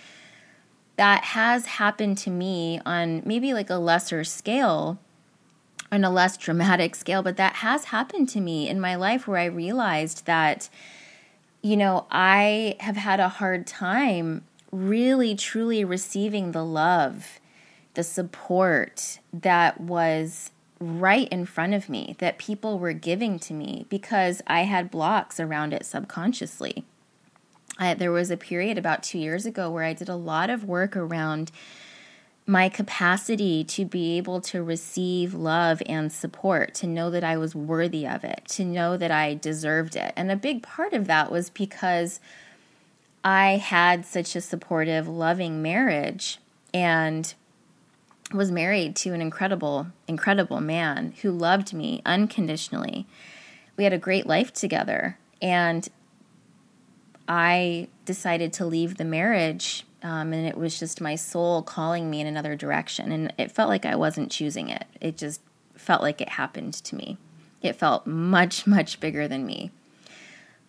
that 0.95 1.23
has 1.25 1.65
happened 1.65 2.17
to 2.19 2.29
me 2.29 2.79
on 2.85 3.21
maybe 3.25 3.53
like 3.53 3.69
a 3.69 3.75
lesser 3.75 4.23
scale 4.23 4.97
on 5.91 6.03
a 6.05 6.09
less 6.09 6.37
dramatic 6.37 6.95
scale, 6.95 7.21
but 7.21 7.37
that 7.37 7.57
has 7.57 7.85
happened 7.85 8.29
to 8.29 8.39
me 8.39 8.67
in 8.69 8.79
my 8.79 8.95
life 8.95 9.27
where 9.27 9.37
I 9.37 9.45
realized 9.45 10.25
that, 10.25 10.69
you 11.61 11.75
know, 11.75 12.07
I 12.09 12.77
have 12.79 12.95
had 12.95 13.19
a 13.19 13.29
hard 13.29 13.67
time 13.67 14.45
really 14.71 15.35
truly 15.35 15.83
receiving 15.83 16.51
the 16.51 16.63
love 16.63 17.39
the 17.93 18.03
support 18.03 19.19
that 19.31 19.79
was 19.79 20.51
right 20.79 21.27
in 21.29 21.45
front 21.45 21.73
of 21.73 21.89
me 21.89 22.15
that 22.19 22.37
people 22.37 22.77
were 22.77 22.93
giving 22.93 23.39
to 23.39 23.53
me 23.53 23.85
because 23.89 24.41
I 24.47 24.61
had 24.61 24.91
blocks 24.91 25.39
around 25.39 25.73
it 25.73 25.85
subconsciously. 25.85 26.83
I, 27.79 27.93
there 27.93 28.11
was 28.11 28.29
a 28.29 28.37
period 28.37 28.77
about 28.77 29.03
two 29.03 29.17
years 29.17 29.45
ago 29.45 29.71
where 29.71 29.83
I 29.83 29.93
did 29.93 30.09
a 30.09 30.15
lot 30.15 30.49
of 30.49 30.65
work 30.65 30.95
around 30.95 31.51
my 32.45 32.67
capacity 32.67 33.63
to 33.63 33.85
be 33.85 34.17
able 34.17 34.41
to 34.41 34.61
receive 34.61 35.33
love 35.33 35.81
and 35.85 36.11
support, 36.11 36.73
to 36.75 36.87
know 36.87 37.09
that 37.09 37.23
I 37.23 37.37
was 37.37 37.55
worthy 37.55 38.05
of 38.05 38.23
it, 38.23 38.41
to 38.49 38.65
know 38.65 38.97
that 38.97 39.11
I 39.11 39.35
deserved 39.35 39.95
it. 39.95 40.11
And 40.15 40.29
a 40.29 40.35
big 40.35 40.61
part 40.61 40.93
of 40.93 41.07
that 41.07 41.31
was 41.31 41.49
because 41.49 42.19
I 43.23 43.51
had 43.51 44.05
such 44.05 44.35
a 44.35 44.41
supportive, 44.41 45.07
loving 45.07 45.61
marriage 45.61 46.39
and 46.73 47.33
was 48.33 48.51
married 48.51 48.95
to 48.97 49.13
an 49.13 49.21
incredible, 49.21 49.87
incredible 50.07 50.61
man 50.61 51.13
who 51.21 51.31
loved 51.31 51.73
me 51.73 52.01
unconditionally. 52.05 53.05
We 53.77 53.83
had 53.83 53.93
a 53.93 53.97
great 53.97 54.25
life 54.25 54.53
together. 54.53 55.17
And 55.41 55.87
I 57.27 57.87
decided 58.05 58.53
to 58.53 58.65
leave 58.65 58.97
the 58.97 59.05
marriage, 59.05 59.85
um, 60.01 60.33
and 60.33 60.45
it 60.45 60.57
was 60.57 60.79
just 60.79 61.01
my 61.01 61.15
soul 61.15 61.61
calling 61.61 62.09
me 62.09 62.21
in 62.21 62.27
another 62.27 62.55
direction. 62.55 63.11
And 63.11 63.33
it 63.37 63.51
felt 63.51 63.69
like 63.69 63.85
I 63.85 63.95
wasn't 63.95 64.31
choosing 64.31 64.69
it, 64.69 64.85
it 64.99 65.17
just 65.17 65.41
felt 65.75 66.01
like 66.01 66.21
it 66.21 66.29
happened 66.29 66.73
to 66.75 66.95
me. 66.95 67.17
It 67.61 67.75
felt 67.75 68.05
much, 68.05 68.67
much 68.67 68.99
bigger 68.99 69.27
than 69.27 69.45
me. 69.45 69.71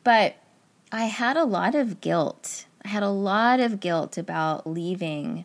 But 0.03 0.37
I 0.93 1.07
had 1.07 1.37
a 1.37 1.45
lot 1.45 1.75
of 1.75 2.01
guilt. 2.01 2.67
I 2.85 2.89
had 2.89 3.03
a 3.03 3.11
lot 3.11 3.59
of 3.61 3.81
guilt 3.81 4.19
about 4.19 4.67
leaving 4.67 5.45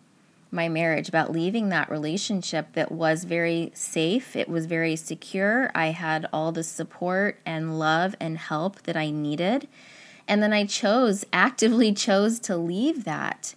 my 0.51 0.67
marriage, 0.67 1.07
about 1.07 1.31
leaving 1.31 1.69
that 1.69 1.89
relationship 1.89 2.73
that 2.73 2.91
was 2.91 3.23
very 3.23 3.71
safe, 3.73 4.35
it 4.35 4.49
was 4.49 4.65
very 4.65 4.95
secure. 4.95 5.71
I 5.75 5.87
had 5.87 6.27
all 6.33 6.51
the 6.51 6.63
support 6.63 7.39
and 7.45 7.77
love 7.77 8.15
and 8.19 8.37
help 8.37 8.81
that 8.83 8.97
I 8.97 9.11
needed. 9.11 9.67
And 10.27 10.41
then 10.41 10.53
I 10.53 10.65
chose, 10.65 11.25
actively 11.33 11.93
chose 11.93 12.39
to 12.41 12.57
leave 12.57 13.03
that. 13.03 13.55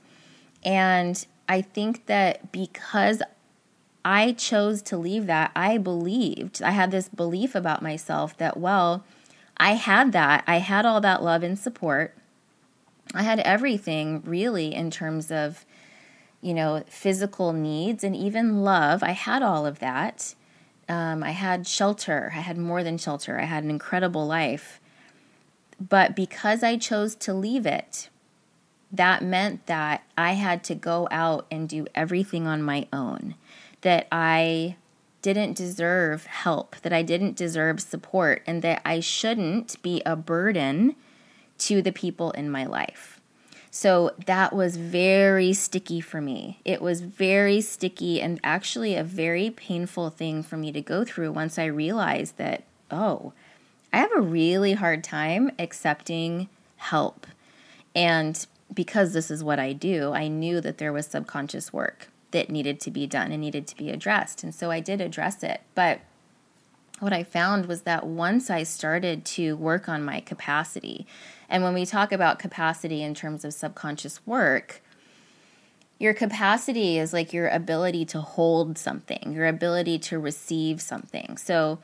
And 0.65 1.25
I 1.49 1.63
think 1.63 2.07
that 2.07 2.53
because 2.53 3.23
I 4.05 4.33
chose 4.33 4.83
to 4.83 4.97
leave 4.97 5.27
that, 5.27 5.53
I 5.55 5.79
believed, 5.79 6.63
I 6.63 6.73
had 6.73 6.91
this 6.91 7.09
belief 7.09 7.55
about 7.55 7.83
myself 7.83 8.37
that, 8.39 8.57
well, 8.57 9.05
I 9.57 9.75
had 9.75 10.13
that. 10.13 10.45
I 10.47 10.59
had 10.59 10.85
all 10.85 11.01
that 11.01 11.23
love 11.23 11.43
and 11.43 11.59
support. 11.59 12.15
I 13.15 13.23
had 13.23 13.41
everything 13.41 14.23
really 14.25 14.75
in 14.75 14.91
terms 14.91 15.31
of 15.31 15.65
you 16.43 16.53
know, 16.53 16.83
physical 16.89 17.53
needs 17.53 18.05
and 18.05 18.15
even 18.15 18.63
love. 18.63 19.03
I 19.03 19.13
had 19.13 19.43
all 19.43 19.65
of 19.65 19.79
that. 19.79 20.35
Um, 20.89 21.23
I 21.23 21.31
had 21.31 21.67
shelter. 21.67 22.33
I 22.35 22.41
had 22.41 22.59
more 22.59 22.83
than 22.83 22.99
shelter. 22.99 23.41
I 23.41 23.45
had 23.45 23.65
an 23.65 23.71
incredible 23.71 24.27
life. 24.27 24.81
But 25.81 26.15
because 26.15 26.63
I 26.63 26.77
chose 26.77 27.15
to 27.17 27.33
leave 27.33 27.65
it, 27.65 28.11
that 28.91 29.23
meant 29.23 29.67
that 29.67 30.03
I 30.19 30.33
had 30.33 30.63
to 30.65 30.75
go 30.75 31.09
out 31.11 31.47
and 31.51 31.69
do 31.69 31.87
everything 31.95 32.47
on 32.47 32.63
my 32.63 32.87
own, 32.93 33.37
that 33.81 34.07
I 34.13 34.77
didn't 35.23 35.57
deserve 35.57 36.27
help, 36.27 36.77
that 36.83 36.93
I 36.93 37.03
didn't 37.03 37.37
deserve 37.37 37.81
support, 37.81 38.43
and 38.47 38.61
that 38.63 38.83
I 38.85 39.01
shouldn't 39.01 39.81
be 39.83 40.03
a 40.05 40.17
burden 40.17 40.97
to 41.59 41.81
the 41.81 41.93
people 41.93 42.33
in 42.33 42.51
my 42.51 42.67
life. 42.67 43.21
So 43.75 44.11
that 44.27 44.53
was 44.53 44.77
very 44.77 45.55
sticky 45.55 46.03
for 46.03 46.21
me. 46.21 46.61
It 46.63 46.83
was 46.83 47.01
very 47.01 47.63
sticky 47.63 48.21
and 48.21 48.39
actually 48.45 48.95
a 48.95 49.03
very 49.03 49.49
painful 49.49 50.11
thing 50.11 50.43
for 50.43 50.59
me 50.59 50.73
to 50.73 50.83
go 50.83 51.07
through 51.07 51.33
once 51.33 51.59
I 51.59 51.65
realized 51.65 52.37
that, 52.37 52.65
oh, 52.91 53.33
I 53.91 53.97
have 53.97 54.13
a 54.15 54.21
really 54.21 54.75
hard 54.75 55.03
time 55.03 55.51
accepting 55.59 56.51
help. 56.77 57.27
And 57.95 58.47
because 58.75 59.15
this 59.15 59.31
is 59.31 59.43
what 59.43 59.59
I 59.59 59.73
do, 59.73 60.13
I 60.13 60.29
knew 60.29 60.61
that 60.61 60.77
there 60.77 60.93
was 60.93 61.07
subconscious 61.07 61.73
work 61.73 62.09
that 62.33 62.51
needed 62.51 62.79
to 62.81 62.91
be 62.91 63.07
done 63.07 63.33
and 63.33 63.41
needed 63.41 63.67
to 63.69 63.77
be 63.77 63.89
addressed. 63.89 64.45
And 64.45 64.55
so 64.55 64.71
I 64.71 64.81
did 64.81 65.01
address 65.01 65.43
it. 65.43 65.63
But 65.75 66.01
what 67.03 67.13
I 67.13 67.25
found 67.25 67.67
was 67.67 67.83
that 67.83 68.07
once 68.07 68.49
I 68.49 68.63
started 68.63 69.25
to 69.25 69.57
work 69.57 69.89
on 69.89 70.05
my 70.05 70.21
capacity, 70.21 71.05
and 71.49 71.65
when 71.65 71.75
we 71.75 71.85
talk 71.85 72.13
about 72.13 72.39
capacity 72.39 73.03
in 73.03 73.13
terms 73.13 73.45
of 73.45 73.53
subconscious 73.53 74.25
work, 74.25 74.81
your 75.99 76.15
capacity 76.15 76.99
is 76.99 77.13
like 77.13 77.33
your 77.33 77.49
ability 77.49 78.05
to 78.07 78.21
hold 78.21 78.79
something, 78.79 79.33
your 79.33 79.47
ability 79.49 79.99
to 79.99 80.19
receive 80.19 80.81
something. 80.81 81.37
So, 81.37 81.81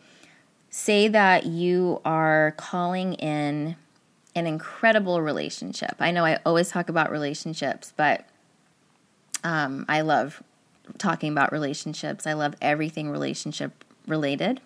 say 0.71 1.09
that 1.09 1.47
you 1.47 2.01
are 2.05 2.55
calling 2.57 3.15
in 3.15 3.75
an 4.37 4.47
incredible 4.47 5.21
relationship. 5.21 5.97
I 5.99 6.13
know 6.13 6.25
I 6.25 6.39
always 6.47 6.71
talk 6.71 6.89
about 6.89 7.11
relationships, 7.11 7.93
but 7.97 8.25
um, 9.43 9.85
I 9.89 10.03
love 10.03 10.43
talking 10.99 11.33
about 11.33 11.51
relationships. 11.51 12.27
I 12.27 12.35
love 12.35 12.55
everything 12.61 13.11
relationship 13.11 13.85
related. 14.07 14.61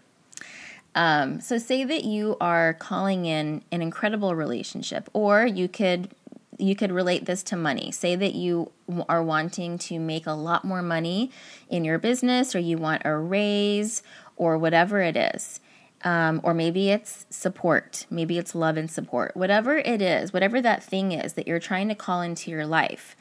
Um, 0.94 1.40
so, 1.40 1.58
say 1.58 1.84
that 1.84 2.04
you 2.04 2.36
are 2.40 2.74
calling 2.74 3.24
in 3.24 3.62
an 3.72 3.80
incredible 3.80 4.34
relationship, 4.34 5.08
or 5.12 5.46
you 5.46 5.68
could 5.68 6.10
you 6.58 6.76
could 6.76 6.92
relate 6.92 7.24
this 7.24 7.42
to 7.42 7.56
money. 7.56 7.90
Say 7.90 8.14
that 8.14 8.34
you 8.34 8.70
are 9.08 9.22
wanting 9.22 9.78
to 9.78 9.98
make 9.98 10.26
a 10.26 10.32
lot 10.32 10.64
more 10.64 10.82
money 10.82 11.30
in 11.68 11.84
your 11.84 11.98
business, 11.98 12.54
or 12.54 12.58
you 12.58 12.76
want 12.76 13.02
a 13.04 13.16
raise, 13.16 14.02
or 14.36 14.58
whatever 14.58 15.00
it 15.00 15.16
is. 15.16 15.60
Um, 16.04 16.40
or 16.42 16.52
maybe 16.52 16.90
it's 16.90 17.26
support, 17.30 18.06
maybe 18.10 18.36
it's 18.36 18.56
love 18.56 18.76
and 18.76 18.90
support, 18.90 19.36
whatever 19.36 19.76
it 19.76 20.02
is, 20.02 20.32
whatever 20.32 20.60
that 20.60 20.82
thing 20.82 21.12
is 21.12 21.34
that 21.34 21.46
you're 21.46 21.60
trying 21.60 21.88
to 21.88 21.94
call 21.94 22.22
into 22.22 22.50
your 22.50 22.66
life. 22.66 23.14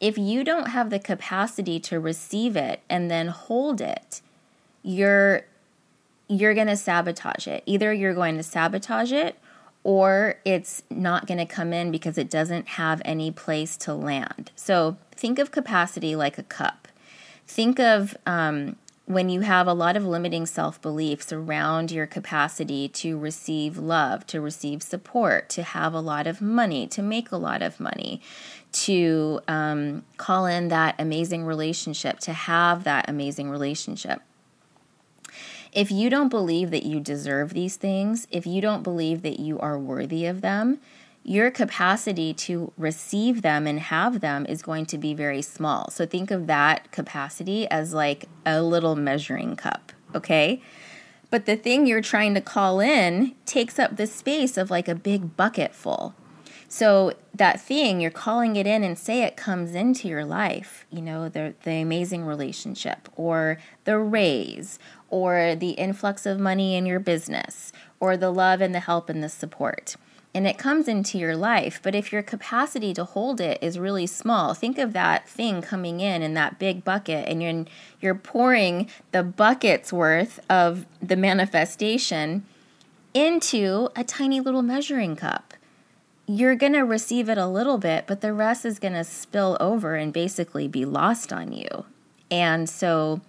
If 0.00 0.18
you 0.18 0.42
don't 0.42 0.70
have 0.70 0.90
the 0.90 0.98
capacity 0.98 1.78
to 1.80 2.00
receive 2.00 2.56
it 2.56 2.80
and 2.90 3.08
then 3.08 3.28
hold 3.28 3.80
it, 3.80 4.22
you're 4.82 5.44
you're 6.28 6.54
going 6.54 6.66
to 6.66 6.76
sabotage 6.76 7.46
it. 7.46 7.62
Either 7.66 7.92
you're 7.92 8.14
going 8.14 8.36
to 8.36 8.42
sabotage 8.42 9.12
it 9.12 9.38
or 9.84 10.40
it's 10.44 10.82
not 10.90 11.26
going 11.26 11.38
to 11.38 11.46
come 11.46 11.72
in 11.72 11.90
because 11.90 12.18
it 12.18 12.28
doesn't 12.28 12.66
have 12.70 13.00
any 13.04 13.30
place 13.30 13.76
to 13.76 13.94
land. 13.94 14.50
So 14.56 14.96
think 15.12 15.38
of 15.38 15.52
capacity 15.52 16.16
like 16.16 16.38
a 16.38 16.42
cup. 16.42 16.88
Think 17.46 17.78
of 17.78 18.16
um, 18.26 18.74
when 19.04 19.28
you 19.28 19.42
have 19.42 19.68
a 19.68 19.72
lot 19.72 19.96
of 19.96 20.04
limiting 20.04 20.44
self 20.44 20.82
beliefs 20.82 21.32
around 21.32 21.92
your 21.92 22.06
capacity 22.06 22.88
to 22.88 23.16
receive 23.16 23.78
love, 23.78 24.26
to 24.26 24.40
receive 24.40 24.82
support, 24.82 25.48
to 25.50 25.62
have 25.62 25.94
a 25.94 26.00
lot 26.00 26.26
of 26.26 26.42
money, 26.42 26.88
to 26.88 27.00
make 27.00 27.30
a 27.30 27.36
lot 27.36 27.62
of 27.62 27.78
money, 27.78 28.20
to 28.72 29.38
um, 29.46 30.04
call 30.16 30.46
in 30.46 30.66
that 30.66 30.96
amazing 30.98 31.44
relationship, 31.44 32.18
to 32.18 32.32
have 32.32 32.82
that 32.82 33.08
amazing 33.08 33.48
relationship 33.48 34.20
if 35.76 35.92
you 35.92 36.08
don't 36.08 36.30
believe 36.30 36.70
that 36.70 36.84
you 36.84 36.98
deserve 37.00 37.52
these 37.52 37.76
things, 37.76 38.26
if 38.30 38.46
you 38.46 38.62
don't 38.62 38.82
believe 38.82 39.20
that 39.20 39.38
you 39.38 39.60
are 39.60 39.78
worthy 39.78 40.24
of 40.24 40.40
them, 40.40 40.80
your 41.22 41.50
capacity 41.50 42.32
to 42.32 42.72
receive 42.78 43.42
them 43.42 43.66
and 43.66 43.78
have 43.78 44.20
them 44.20 44.46
is 44.46 44.62
going 44.62 44.86
to 44.86 44.96
be 44.96 45.12
very 45.12 45.42
small. 45.42 45.90
So 45.90 46.06
think 46.06 46.30
of 46.30 46.46
that 46.46 46.90
capacity 46.92 47.68
as 47.68 47.92
like 47.92 48.24
a 48.46 48.62
little 48.62 48.96
measuring 48.96 49.54
cup. 49.54 49.92
okay? 50.14 50.62
But 51.28 51.44
the 51.44 51.56
thing 51.56 51.86
you're 51.86 52.00
trying 52.00 52.34
to 52.34 52.40
call 52.40 52.80
in 52.80 53.34
takes 53.44 53.78
up 53.78 53.96
the 53.96 54.06
space 54.06 54.56
of 54.56 54.70
like 54.70 54.88
a 54.88 54.94
big 54.94 55.36
bucket 55.36 55.74
full. 55.74 56.14
So 56.68 57.12
that 57.34 57.60
thing 57.60 58.00
you're 58.00 58.10
calling 58.10 58.56
it 58.56 58.66
in 58.66 58.82
and 58.82 58.98
say 58.98 59.22
it 59.22 59.36
comes 59.36 59.74
into 59.74 60.08
your 60.08 60.24
life, 60.24 60.84
you 60.90 61.00
know, 61.00 61.28
the 61.28 61.54
the 61.62 61.80
amazing 61.80 62.24
relationship 62.24 63.08
or 63.14 63.58
the 63.84 63.98
raise 63.98 64.78
or 65.08 65.54
the 65.54 65.70
influx 65.70 66.26
of 66.26 66.38
money 66.38 66.74
in 66.74 66.86
your 66.86 67.00
business 67.00 67.72
or 68.00 68.16
the 68.16 68.30
love 68.30 68.60
and 68.60 68.74
the 68.74 68.80
help 68.80 69.08
and 69.08 69.22
the 69.22 69.28
support. 69.28 69.96
And 70.34 70.46
it 70.46 70.58
comes 70.58 70.86
into 70.86 71.16
your 71.16 71.34
life, 71.34 71.80
but 71.82 71.94
if 71.94 72.12
your 72.12 72.22
capacity 72.22 72.92
to 72.94 73.04
hold 73.04 73.40
it 73.40 73.58
is 73.62 73.78
really 73.78 74.06
small, 74.06 74.52
think 74.52 74.76
of 74.76 74.92
that 74.92 75.26
thing 75.26 75.62
coming 75.62 76.00
in 76.00 76.20
in 76.20 76.34
that 76.34 76.58
big 76.58 76.84
bucket 76.84 77.26
and 77.26 77.42
you're 77.42 77.64
you're 78.02 78.14
pouring 78.14 78.90
the 79.12 79.22
bucket's 79.22 79.92
worth 79.92 80.38
of 80.50 80.84
the 81.00 81.16
manifestation 81.16 82.44
into 83.14 83.88
a 83.96 84.04
tiny 84.04 84.40
little 84.40 84.62
measuring 84.62 85.16
cup 85.16 85.54
you're 86.26 86.56
going 86.56 86.72
to 86.72 86.80
receive 86.80 87.28
it 87.28 87.38
a 87.38 87.46
little 87.46 87.78
bit, 87.78 88.06
but 88.06 88.20
the 88.20 88.32
rest 88.32 88.64
is 88.64 88.78
going 88.78 88.94
to 88.94 89.04
spill 89.04 89.56
over 89.60 89.94
and 89.94 90.12
basically 90.12 90.66
be 90.66 90.84
lost 90.84 91.32
on 91.32 91.52
you. 91.52 91.86
And 92.30 92.68
so 92.68 93.20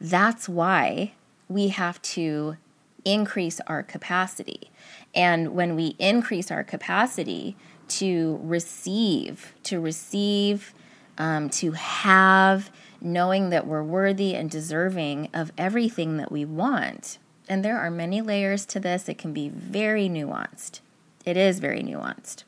that's 0.00 0.48
why 0.48 1.12
we 1.48 1.68
have 1.68 2.00
to 2.02 2.56
increase 3.04 3.60
our 3.66 3.82
capacity. 3.82 4.70
And 5.14 5.54
when 5.54 5.76
we 5.76 5.94
increase 5.98 6.50
our 6.50 6.64
capacity 6.64 7.56
to 7.88 8.40
receive, 8.42 9.54
to 9.64 9.80
receive, 9.80 10.74
um, 11.18 11.50
to 11.50 11.72
have, 11.72 12.70
knowing 13.00 13.50
that 13.50 13.66
we're 13.66 13.82
worthy 13.82 14.34
and 14.34 14.50
deserving 14.50 15.28
of 15.34 15.52
everything 15.58 16.16
that 16.16 16.32
we 16.32 16.44
want. 16.44 17.18
And 17.48 17.64
there 17.64 17.78
are 17.78 17.90
many 17.90 18.22
layers 18.22 18.64
to 18.66 18.80
this, 18.80 19.08
it 19.08 19.18
can 19.18 19.32
be 19.32 19.50
very 19.50 20.08
nuanced. 20.08 20.80
It 21.26 21.36
is 21.36 21.58
very 21.58 21.82
nuanced. 21.82 22.44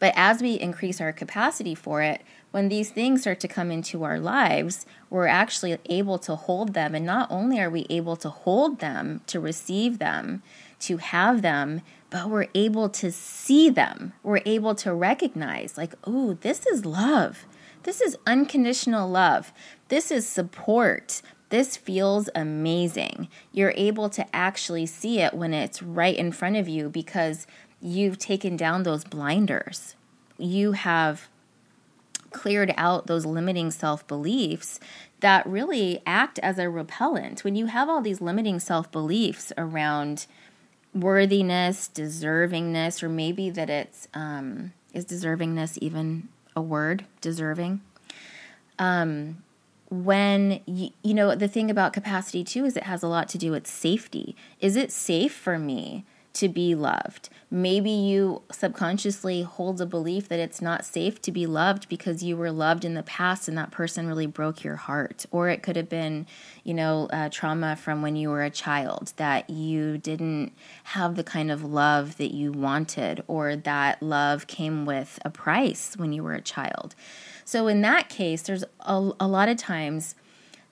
But 0.00 0.12
as 0.16 0.42
we 0.42 0.54
increase 0.54 1.00
our 1.00 1.12
capacity 1.12 1.76
for 1.76 2.02
it, 2.02 2.22
when 2.52 2.68
these 2.68 2.90
things 2.90 3.22
start 3.22 3.40
to 3.40 3.48
come 3.48 3.70
into 3.70 4.04
our 4.04 4.20
lives, 4.20 4.86
we're 5.10 5.26
actually 5.26 5.76
able 5.86 6.18
to 6.18 6.36
hold 6.36 6.74
them. 6.74 6.94
And 6.94 7.04
not 7.04 7.30
only 7.30 7.58
are 7.60 7.70
we 7.70 7.86
able 7.90 8.14
to 8.16 8.28
hold 8.28 8.78
them, 8.78 9.22
to 9.26 9.40
receive 9.40 9.98
them, 9.98 10.42
to 10.80 10.98
have 10.98 11.42
them, 11.42 11.80
but 12.10 12.28
we're 12.28 12.48
able 12.54 12.88
to 12.90 13.10
see 13.10 13.70
them. 13.70 14.12
We're 14.22 14.42
able 14.44 14.74
to 14.76 14.94
recognize, 14.94 15.78
like, 15.78 15.94
oh, 16.04 16.34
this 16.42 16.66
is 16.66 16.84
love. 16.84 17.46
This 17.84 18.00
is 18.00 18.16
unconditional 18.26 19.08
love. 19.08 19.52
This 19.88 20.10
is 20.10 20.28
support. 20.28 21.22
This 21.48 21.76
feels 21.76 22.28
amazing. 22.34 23.28
You're 23.50 23.74
able 23.76 24.08
to 24.10 24.36
actually 24.36 24.86
see 24.86 25.20
it 25.20 25.34
when 25.34 25.54
it's 25.54 25.82
right 25.82 26.16
in 26.16 26.32
front 26.32 26.56
of 26.56 26.68
you 26.68 26.90
because 26.90 27.46
you've 27.80 28.18
taken 28.18 28.56
down 28.56 28.82
those 28.82 29.04
blinders. 29.04 29.96
You 30.38 30.72
have 30.72 31.28
cleared 32.32 32.74
out 32.76 33.06
those 33.06 33.24
limiting 33.24 33.70
self 33.70 34.06
beliefs 34.06 34.80
that 35.20 35.46
really 35.46 36.02
act 36.06 36.38
as 36.40 36.58
a 36.58 36.68
repellent. 36.68 37.44
When 37.44 37.54
you 37.54 37.66
have 37.66 37.88
all 37.88 38.00
these 38.00 38.20
limiting 38.20 38.58
self 38.58 38.90
beliefs 38.90 39.52
around 39.56 40.26
worthiness, 40.94 41.90
deservingness, 41.92 43.02
or 43.02 43.08
maybe 43.08 43.50
that 43.50 43.70
it's, 43.70 44.08
um, 44.14 44.72
is 44.92 45.06
deservingness 45.06 45.78
even 45.78 46.28
a 46.54 46.60
word? 46.60 47.04
Deserving? 47.20 47.80
Um, 48.78 49.42
when 49.92 50.60
you, 50.64 50.88
you 51.02 51.12
know 51.12 51.34
the 51.34 51.48
thing 51.48 51.70
about 51.70 51.92
capacity 51.92 52.42
too 52.42 52.64
is 52.64 52.78
it 52.78 52.84
has 52.84 53.02
a 53.02 53.06
lot 53.06 53.28
to 53.28 53.36
do 53.36 53.50
with 53.50 53.66
safety 53.66 54.34
is 54.58 54.74
it 54.74 54.90
safe 54.90 55.34
for 55.34 55.58
me 55.58 56.06
to 56.32 56.48
be 56.48 56.74
loved 56.74 57.28
maybe 57.50 57.90
you 57.90 58.42
subconsciously 58.50 59.42
hold 59.42 59.80
a 59.80 59.86
belief 59.86 60.28
that 60.28 60.38
it's 60.38 60.62
not 60.62 60.84
safe 60.84 61.20
to 61.20 61.30
be 61.30 61.46
loved 61.46 61.88
because 61.88 62.22
you 62.22 62.36
were 62.36 62.50
loved 62.50 62.84
in 62.84 62.94
the 62.94 63.02
past 63.02 63.48
and 63.48 63.58
that 63.58 63.70
person 63.70 64.06
really 64.06 64.26
broke 64.26 64.64
your 64.64 64.76
heart 64.76 65.26
or 65.30 65.48
it 65.48 65.62
could 65.62 65.76
have 65.76 65.88
been 65.88 66.26
you 66.64 66.72
know 66.72 67.08
uh, 67.12 67.28
trauma 67.28 67.76
from 67.76 68.02
when 68.02 68.16
you 68.16 68.30
were 68.30 68.42
a 68.42 68.50
child 68.50 69.12
that 69.16 69.48
you 69.50 69.98
didn't 69.98 70.52
have 70.84 71.16
the 71.16 71.24
kind 71.24 71.50
of 71.50 71.62
love 71.62 72.16
that 72.16 72.32
you 72.32 72.50
wanted 72.50 73.22
or 73.26 73.54
that 73.54 74.02
love 74.02 74.46
came 74.46 74.86
with 74.86 75.18
a 75.24 75.30
price 75.30 75.94
when 75.96 76.12
you 76.12 76.22
were 76.22 76.34
a 76.34 76.40
child 76.40 76.94
so 77.44 77.66
in 77.66 77.82
that 77.82 78.08
case, 78.08 78.42
there's 78.42 78.64
a, 78.80 79.10
a 79.20 79.26
lot 79.26 79.48
of 79.48 79.56
times 79.56 80.14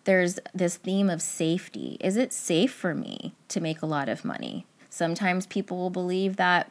there's 0.05 0.38
this 0.55 0.77
theme 0.77 1.11
of 1.11 1.20
safety. 1.20 1.96
Is 2.01 2.16
it 2.16 2.33
safe 2.33 2.73
for 2.73 2.94
me 2.94 3.35
to 3.49 3.61
make 3.61 3.83
a 3.83 3.87
lot 3.87 4.09
of 4.09 4.25
money? 4.25 4.66
Sometimes 4.90 5.46
people 5.46 5.79
will 5.79 5.90
believe 5.90 6.37
that 6.37 6.70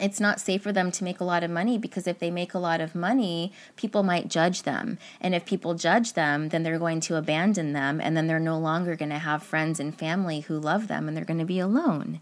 it's 0.00 0.18
not 0.18 0.40
safe 0.40 0.62
for 0.62 0.72
them 0.72 0.90
to 0.90 1.04
make 1.04 1.20
a 1.20 1.24
lot 1.24 1.44
of 1.44 1.50
money 1.50 1.78
because 1.78 2.08
if 2.08 2.18
they 2.18 2.30
make 2.30 2.52
a 2.52 2.58
lot 2.58 2.80
of 2.80 2.96
money, 2.96 3.52
people 3.76 4.02
might 4.02 4.28
judge 4.28 4.62
them. 4.62 4.98
And 5.20 5.34
if 5.34 5.44
people 5.44 5.74
judge 5.74 6.14
them, 6.14 6.48
then 6.48 6.64
they're 6.64 6.80
going 6.80 7.00
to 7.00 7.16
abandon 7.16 7.74
them 7.74 8.00
and 8.00 8.16
then 8.16 8.26
they're 8.26 8.40
no 8.40 8.58
longer 8.58 8.96
going 8.96 9.10
to 9.10 9.18
have 9.18 9.42
friends 9.42 9.78
and 9.78 9.96
family 9.96 10.40
who 10.40 10.58
love 10.58 10.88
them 10.88 11.06
and 11.06 11.16
they're 11.16 11.24
going 11.24 11.38
to 11.38 11.44
be 11.44 11.60
alone. 11.60 12.20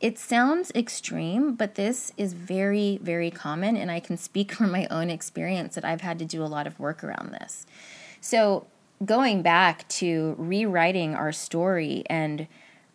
It 0.00 0.16
sounds 0.16 0.70
extreme, 0.76 1.54
but 1.54 1.74
this 1.74 2.12
is 2.16 2.34
very, 2.34 3.00
very 3.02 3.32
common. 3.32 3.76
And 3.76 3.90
I 3.90 3.98
can 3.98 4.16
speak 4.16 4.52
from 4.56 4.70
my 4.70 4.86
own 4.88 5.10
experience 5.10 5.74
that 5.74 5.84
I've 5.84 6.02
had 6.02 6.20
to 6.20 6.24
do 6.24 6.44
a 6.44 6.46
lot 6.46 6.66
of 6.66 6.78
work 6.78 7.02
around 7.02 7.32
this. 7.32 7.66
So, 8.20 8.66
going 9.04 9.42
back 9.42 9.86
to 9.88 10.34
rewriting 10.38 11.14
our 11.14 11.30
story 11.30 12.02
and 12.10 12.48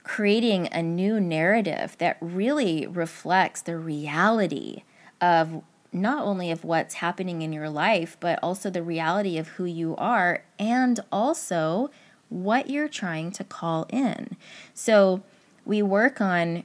creating 0.03 0.67
a 0.71 0.81
new 0.81 1.19
narrative 1.19 1.95
that 1.97 2.17
really 2.19 2.85
reflects 2.87 3.61
the 3.61 3.77
reality 3.77 4.83
of 5.21 5.63
not 5.93 6.25
only 6.25 6.51
of 6.51 6.63
what's 6.63 6.95
happening 6.95 7.41
in 7.41 7.53
your 7.53 7.69
life, 7.69 8.17
but 8.19 8.39
also 8.41 8.69
the 8.69 8.83
reality 8.83 9.37
of 9.37 9.49
who 9.49 9.65
you 9.65 9.95
are 9.97 10.43
and 10.59 10.99
also 11.11 11.89
what 12.29 12.69
you're 12.69 12.87
trying 12.89 13.31
to 13.31 13.43
call 13.43 13.85
in. 13.89 14.35
So, 14.73 15.23
we 15.65 15.81
work 15.81 16.19
on 16.19 16.63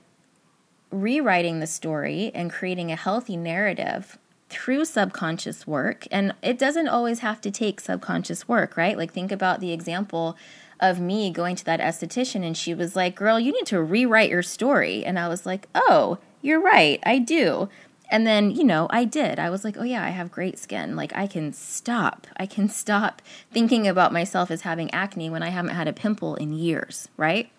rewriting 0.90 1.60
the 1.60 1.66
story 1.66 2.32
and 2.34 2.50
creating 2.50 2.90
a 2.90 2.96
healthy 2.96 3.36
narrative 3.36 4.18
through 4.48 4.84
subconscious 4.86 5.66
work. 5.66 6.06
And 6.10 6.34
it 6.42 6.58
doesn't 6.58 6.88
always 6.88 7.20
have 7.20 7.40
to 7.42 7.50
take 7.50 7.80
subconscious 7.80 8.48
work, 8.48 8.76
right? 8.76 8.96
Like, 8.96 9.12
think 9.12 9.30
about 9.30 9.60
the 9.60 9.72
example 9.72 10.36
of 10.80 11.00
me 11.00 11.30
going 11.30 11.56
to 11.56 11.64
that 11.64 11.80
esthetician 11.80 12.44
and 12.44 12.56
she 12.56 12.74
was 12.74 12.94
like, 12.94 13.14
Girl, 13.14 13.38
you 13.38 13.52
need 13.52 13.66
to 13.66 13.82
rewrite 13.82 14.30
your 14.30 14.42
story. 14.42 15.04
And 15.04 15.18
I 15.18 15.28
was 15.28 15.44
like, 15.46 15.68
Oh, 15.74 16.18
you're 16.42 16.60
right, 16.60 17.00
I 17.04 17.18
do. 17.18 17.68
And 18.10 18.26
then, 18.26 18.50
you 18.50 18.64
know, 18.64 18.86
I 18.90 19.04
did. 19.04 19.38
I 19.38 19.50
was 19.50 19.64
like, 19.64 19.76
oh, 19.76 19.82
yeah, 19.82 20.02
I 20.02 20.08
have 20.08 20.30
great 20.30 20.58
skin. 20.58 20.96
Like, 20.96 21.14
I 21.14 21.26
can 21.26 21.52
stop. 21.52 22.26
I 22.38 22.46
can 22.46 22.68
stop 22.68 23.20
thinking 23.52 23.86
about 23.86 24.12
myself 24.12 24.50
as 24.50 24.62
having 24.62 24.90
acne 24.92 25.28
when 25.28 25.42
I 25.42 25.50
haven't 25.50 25.74
had 25.74 25.88
a 25.88 25.92
pimple 25.92 26.34
in 26.36 26.54
years, 26.54 27.08
right? 27.18 27.50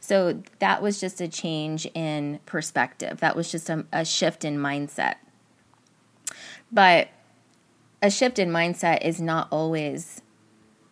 So 0.00 0.42
that 0.60 0.80
was 0.80 0.98
just 0.98 1.20
a 1.20 1.28
change 1.28 1.86
in 1.94 2.40
perspective. 2.46 3.20
That 3.20 3.36
was 3.36 3.50
just 3.50 3.68
a, 3.68 3.84
a 3.92 4.04
shift 4.04 4.44
in 4.46 4.56
mindset. 4.56 5.16
But 6.72 7.08
a 8.00 8.10
shift 8.10 8.38
in 8.38 8.48
mindset 8.50 9.04
is 9.04 9.20
not 9.20 9.48
always 9.50 10.22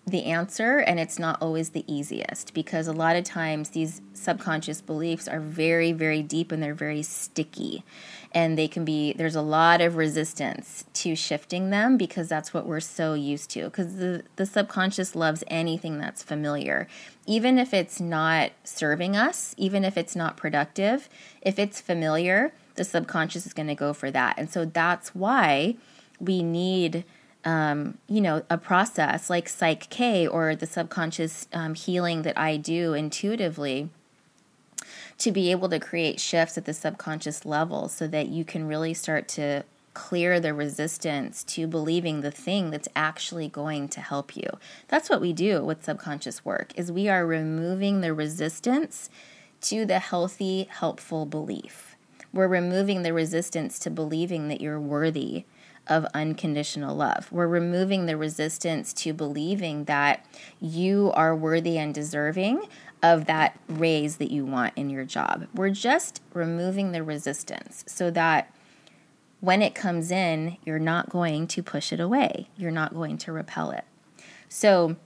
the 0.09 0.27
answer 0.27 0.79
and 0.79 1.01
it's 1.01 1.19
not 1.19 1.37
always 1.43 1.71
the 1.71 1.85
easiest 1.93 2.55
because 2.55 2.87
a 2.87 2.93
lot 2.93 3.17
of 3.17 3.25
times 3.25 3.71
these 3.71 4.01
subconscious 4.15 4.81
beliefs 4.81 5.27
are 5.27 5.41
very 5.41 5.91
very 5.91 6.23
deep 6.23 6.53
and 6.53 6.63
they're 6.63 6.75
very 6.75 7.03
sticky. 7.03 7.85
And 8.33 8.57
they 8.57 8.69
can 8.69 8.85
be 8.85 9.13
there's 9.15 9.35
a 9.35 9.43
lot 9.43 9.81
of 9.81 9.97
resistance 9.97 10.85
to 10.95 11.17
shifting 11.17 11.71
them 11.71 11.97
because 11.97 12.29
that's 12.29 12.55
what 12.55 12.67
we're 12.67 12.81
so 12.81 13.15
used 13.15 13.51
to. 13.51 13.65
Because 13.65 13.97
the, 13.97 14.23
the 14.37 14.47
subconscious 14.47 15.17
loves 15.17 15.43
anything 15.49 15.99
that's 15.99 16.23
familiar. 16.23 16.87
Even 17.27 17.59
if 17.59 17.75
it's 17.75 18.01
not 18.01 18.53
serving 18.63 19.17
us 19.17 19.55
even 19.59 19.85
if 19.85 19.97
it's 19.97 20.15
not 20.15 20.37
productive 20.37 21.09
if 21.43 21.59
it's 21.59 21.81
familiar 21.81 22.53
the 22.77 22.85
subconscious 22.85 23.47
is 23.47 23.53
going 23.53 23.67
to 23.67 23.75
go 23.75 23.93
for 23.93 24.11
that. 24.13 24.39
And 24.39 24.49
so 24.49 24.65
that's 24.65 25.15
why 25.15 25.77
we 26.21 26.43
need 26.43 27.05
um, 27.47 27.97
you 28.09 28.21
know, 28.21 28.43
a 28.51 28.59
process 28.59 29.31
like 29.31 29.49
Psych 29.49 29.89
K 29.89 30.27
or 30.27 30.57
the 30.57 30.67
subconscious 30.67 31.47
um, 31.53 31.75
healing 31.75 32.23
that 32.23 32.37
I 32.37 32.57
do 32.57 32.93
intuitively 32.93 33.89
to 35.19 35.31
be 35.31 35.51
able 35.53 35.69
to 35.69 35.79
create 35.79 36.21
shifts 36.21 36.59
at 36.59 36.65
the 36.65 36.75
subconscious 36.75 37.47
level 37.47 37.89
so 37.89 38.07
that 38.09 38.29
you 38.29 38.45
can 38.45 38.67
really 38.67 38.93
start 38.93 39.29
to 39.29 39.63
clear 39.95 40.41
the 40.41 40.53
resistance 40.53 41.43
to 41.45 41.67
believing 41.67 42.21
the 42.21 42.31
thing 42.31 42.71
that's 42.71 42.89
actually 42.95 43.49
going 43.49 43.89
to 43.89 44.01
help 44.01 44.37
you. 44.37 44.47
That's 44.89 45.09
what 45.09 45.23
we 45.23 45.33
do 45.33 45.65
with 45.65 45.85
subconscious 45.85 46.45
work 46.45 46.73
is 46.77 46.93
we 46.93 47.09
are 47.09 47.25
removing 47.25 48.03
the 48.03 48.13
resistance 48.13 49.09
to 49.63 49.87
the 49.87 50.01
healthy, 50.01 50.69
helpful 50.69 51.25
belief. 51.25 51.97
We're 52.33 52.49
removing 52.49 53.03
the 53.03 53.15
resistance 53.15 53.79
to 53.79 53.91
believing 53.91 54.49
that 54.49 54.61
you're 54.61 54.81
worthy 54.81 55.45
of 55.89 56.07
unconditional 56.15 56.95
love. 56.97 57.31
We're 57.31 57.47
removing 57.47 58.07
the 58.07 58.17
resistance 58.17 58.93
to 58.95 59.13
believing 59.13 59.85
that 59.85 60.25
you 60.61 61.13
are 61.15 61.35
worthy 61.35 61.79
and 61.79 61.95
deserving 61.95 62.63
of 63.03 63.27
that 63.27 63.59
raise 63.69 64.17
that 64.17 64.31
you 64.31 64.45
want 64.45 64.73
in 64.77 64.91
your 64.91 65.05
job. 65.05 65.47
We're 65.55 65.71
just 65.71 66.23
removing 66.33 66.93
the 66.93 67.03
resistance 67.03 67.85
so 67.87 68.11
that 68.11 68.53
when 69.41 69.63
it 69.63 69.75
comes 69.75 70.11
in, 70.11 70.57
you're 70.65 70.79
not 70.79 71.11
going 71.11 71.47
to 71.49 71.63
push 71.63 71.93
it 71.93 72.01
away, 72.01 72.49
you're 72.57 72.71
not 72.71 72.95
going 72.95 73.19
to 73.19 73.33
repel 73.33 73.71
it. 73.71 73.85
So, 74.49 74.97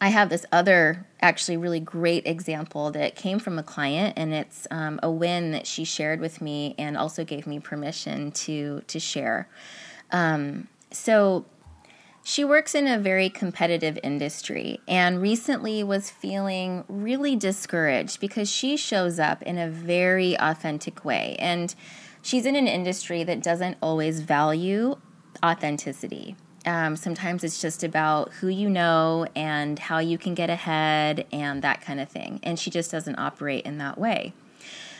I 0.00 0.08
have 0.08 0.30
this 0.30 0.46
other 0.50 1.06
actually 1.20 1.58
really 1.58 1.80
great 1.80 2.26
example 2.26 2.90
that 2.92 3.16
came 3.16 3.38
from 3.38 3.58
a 3.58 3.62
client, 3.62 4.14
and 4.16 4.32
it's 4.32 4.66
um, 4.70 4.98
a 5.02 5.10
win 5.10 5.50
that 5.50 5.66
she 5.66 5.84
shared 5.84 6.20
with 6.20 6.40
me 6.40 6.74
and 6.78 6.96
also 6.96 7.24
gave 7.24 7.46
me 7.46 7.60
permission 7.60 8.32
to 8.32 8.82
to 8.86 8.98
share. 8.98 9.48
Um, 10.10 10.68
so 10.90 11.44
she 12.22 12.44
works 12.44 12.74
in 12.74 12.86
a 12.86 12.98
very 12.98 13.28
competitive 13.28 13.98
industry 14.02 14.80
and 14.86 15.20
recently 15.22 15.82
was 15.82 16.10
feeling 16.10 16.84
really 16.88 17.34
discouraged 17.34 18.20
because 18.20 18.50
she 18.50 18.76
shows 18.76 19.18
up 19.18 19.42
in 19.42 19.58
a 19.58 19.68
very 19.68 20.38
authentic 20.38 21.04
way. 21.04 21.36
And 21.38 21.74
she's 22.22 22.44
in 22.44 22.56
an 22.56 22.68
industry 22.68 23.24
that 23.24 23.42
doesn't 23.42 23.78
always 23.82 24.20
value 24.20 24.96
authenticity. 25.42 26.36
Um, 26.66 26.96
sometimes 26.96 27.42
it's 27.42 27.60
just 27.60 27.82
about 27.82 28.32
who 28.34 28.48
you 28.48 28.68
know 28.68 29.26
and 29.34 29.78
how 29.78 29.98
you 29.98 30.18
can 30.18 30.34
get 30.34 30.50
ahead 30.50 31.26
and 31.32 31.62
that 31.62 31.80
kind 31.80 32.00
of 32.00 32.08
thing. 32.08 32.40
And 32.42 32.58
she 32.58 32.70
just 32.70 32.90
doesn't 32.90 33.18
operate 33.18 33.64
in 33.64 33.78
that 33.78 33.98
way. 33.98 34.34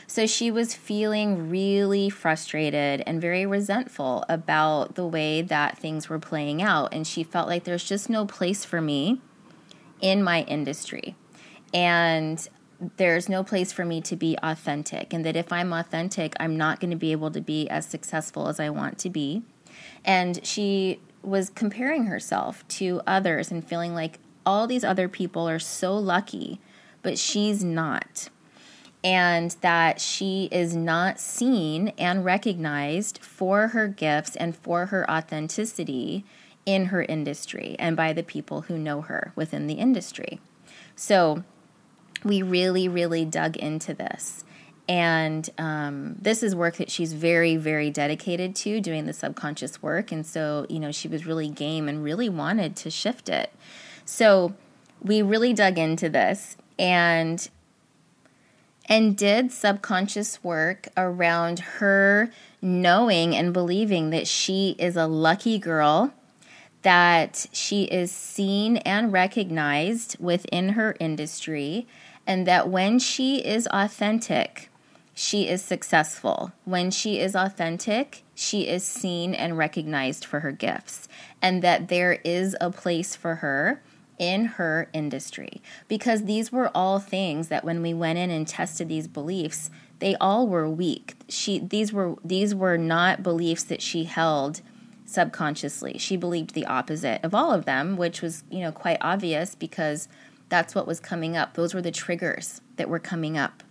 So 0.07 0.27
she 0.27 0.51
was 0.51 0.73
feeling 0.73 1.49
really 1.49 2.09
frustrated 2.09 3.01
and 3.05 3.21
very 3.21 3.45
resentful 3.45 4.25
about 4.27 4.95
the 4.95 5.07
way 5.07 5.41
that 5.41 5.77
things 5.77 6.09
were 6.09 6.19
playing 6.19 6.61
out. 6.61 6.93
And 6.93 7.07
she 7.07 7.23
felt 7.23 7.47
like 7.47 7.63
there's 7.63 7.85
just 7.85 8.09
no 8.09 8.25
place 8.25 8.65
for 8.65 8.81
me 8.81 9.21
in 10.01 10.21
my 10.21 10.41
industry. 10.41 11.15
And 11.73 12.45
there's 12.97 13.29
no 13.29 13.43
place 13.43 13.71
for 13.71 13.85
me 13.85 14.01
to 14.01 14.15
be 14.17 14.37
authentic. 14.43 15.13
And 15.13 15.23
that 15.23 15.37
if 15.37 15.53
I'm 15.53 15.71
authentic, 15.71 16.35
I'm 16.39 16.57
not 16.57 16.81
going 16.81 16.91
to 16.91 16.97
be 16.97 17.13
able 17.13 17.31
to 17.31 17.39
be 17.39 17.69
as 17.69 17.85
successful 17.85 18.49
as 18.49 18.59
I 18.59 18.69
want 18.69 18.97
to 18.99 19.09
be. 19.09 19.43
And 20.03 20.45
she 20.45 20.99
was 21.23 21.49
comparing 21.49 22.05
herself 22.05 22.67
to 22.67 23.01
others 23.05 23.51
and 23.51 23.65
feeling 23.67 23.93
like 23.93 24.19
all 24.45 24.67
these 24.67 24.83
other 24.83 25.07
people 25.07 25.47
are 25.47 25.59
so 25.59 25.95
lucky, 25.97 26.59
but 27.01 27.17
she's 27.17 27.63
not 27.63 28.29
and 29.03 29.55
that 29.61 29.99
she 29.99 30.47
is 30.51 30.75
not 30.75 31.19
seen 31.19 31.89
and 31.97 32.23
recognized 32.23 33.17
for 33.19 33.69
her 33.69 33.87
gifts 33.87 34.35
and 34.35 34.55
for 34.55 34.87
her 34.87 35.09
authenticity 35.09 36.23
in 36.65 36.85
her 36.85 37.01
industry 37.03 37.75
and 37.79 37.97
by 37.97 38.13
the 38.13 38.23
people 38.23 38.61
who 38.61 38.77
know 38.77 39.01
her 39.01 39.31
within 39.35 39.65
the 39.65 39.75
industry. 39.75 40.39
So 40.95 41.43
we 42.23 42.43
really, 42.43 42.87
really 42.87 43.25
dug 43.25 43.57
into 43.57 43.93
this. 43.95 44.43
And 44.87 45.49
um, 45.57 46.15
this 46.19 46.43
is 46.43 46.55
work 46.55 46.77
that 46.77 46.91
she's 46.91 47.13
very, 47.13 47.55
very 47.55 47.89
dedicated 47.89 48.55
to 48.57 48.81
doing 48.81 49.05
the 49.05 49.13
subconscious 49.13 49.81
work. 49.81 50.11
And 50.11 50.25
so, 50.25 50.65
you 50.69 50.79
know, 50.79 50.91
she 50.91 51.07
was 51.07 51.25
really 51.25 51.47
game 51.47 51.87
and 51.87 52.03
really 52.03 52.27
wanted 52.27 52.75
to 52.77 52.89
shift 52.89 53.29
it. 53.29 53.53
So 54.03 54.53
we 55.01 55.21
really 55.21 55.53
dug 55.53 55.77
into 55.77 56.09
this. 56.09 56.57
And 56.77 57.47
and 58.87 59.15
did 59.15 59.51
subconscious 59.51 60.43
work 60.43 60.89
around 60.97 61.59
her 61.59 62.29
knowing 62.61 63.35
and 63.35 63.53
believing 63.53 64.09
that 64.09 64.27
she 64.27 64.75
is 64.77 64.97
a 64.97 65.07
lucky 65.07 65.57
girl, 65.57 66.13
that 66.81 67.45
she 67.53 67.83
is 67.83 68.11
seen 68.11 68.77
and 68.77 69.13
recognized 69.13 70.17
within 70.19 70.69
her 70.69 70.95
industry, 70.99 71.87
and 72.27 72.45
that 72.47 72.67
when 72.67 72.99
she 72.99 73.37
is 73.37 73.67
authentic, 73.71 74.69
she 75.21 75.47
is 75.47 75.61
successful. 75.61 76.51
When 76.65 76.89
she 76.89 77.19
is 77.19 77.35
authentic, 77.35 78.23
she 78.33 78.67
is 78.67 78.83
seen 78.83 79.35
and 79.35 79.55
recognized 79.55 80.25
for 80.25 80.39
her 80.39 80.51
gifts, 80.51 81.07
and 81.43 81.61
that 81.61 81.89
there 81.89 82.13
is 82.23 82.55
a 82.59 82.71
place 82.71 83.15
for 83.15 83.35
her 83.35 83.83
in 84.17 84.45
her 84.45 84.89
industry. 84.93 85.61
Because 85.87 86.23
these 86.23 86.51
were 86.51 86.71
all 86.73 86.97
things 86.97 87.49
that 87.49 87.63
when 87.63 87.83
we 87.83 87.93
went 87.93 88.17
in 88.17 88.31
and 88.31 88.47
tested 88.47 88.89
these 88.89 89.07
beliefs 89.07 89.69
they 89.99 90.15
all 90.15 90.47
were 90.47 90.67
weak. 90.67 91.13
She 91.29 91.59
these 91.59 91.93
were 91.93 92.15
these 92.25 92.55
were 92.55 92.75
not 92.75 93.21
beliefs 93.21 93.63
that 93.65 93.83
she 93.83 94.05
held 94.05 94.61
subconsciously. 95.05 95.99
She 95.99 96.17
believed 96.17 96.55
the 96.55 96.65
opposite 96.65 97.23
of 97.23 97.35
all 97.35 97.51
of 97.53 97.65
them 97.65 97.95
which 97.95 98.23
was 98.23 98.43
you 98.49 98.61
know 98.61 98.71
quite 98.71 98.97
obvious 99.01 99.53
because 99.53 100.07
that's 100.49 100.73
what 100.73 100.87
was 100.87 100.99
coming 100.99 101.37
up. 101.37 101.53
Those 101.53 101.75
were 101.75 101.81
the 101.83 101.91
triggers 101.91 102.61
that 102.77 102.89
were 102.89 102.97
coming 102.97 103.37
up 103.37 103.61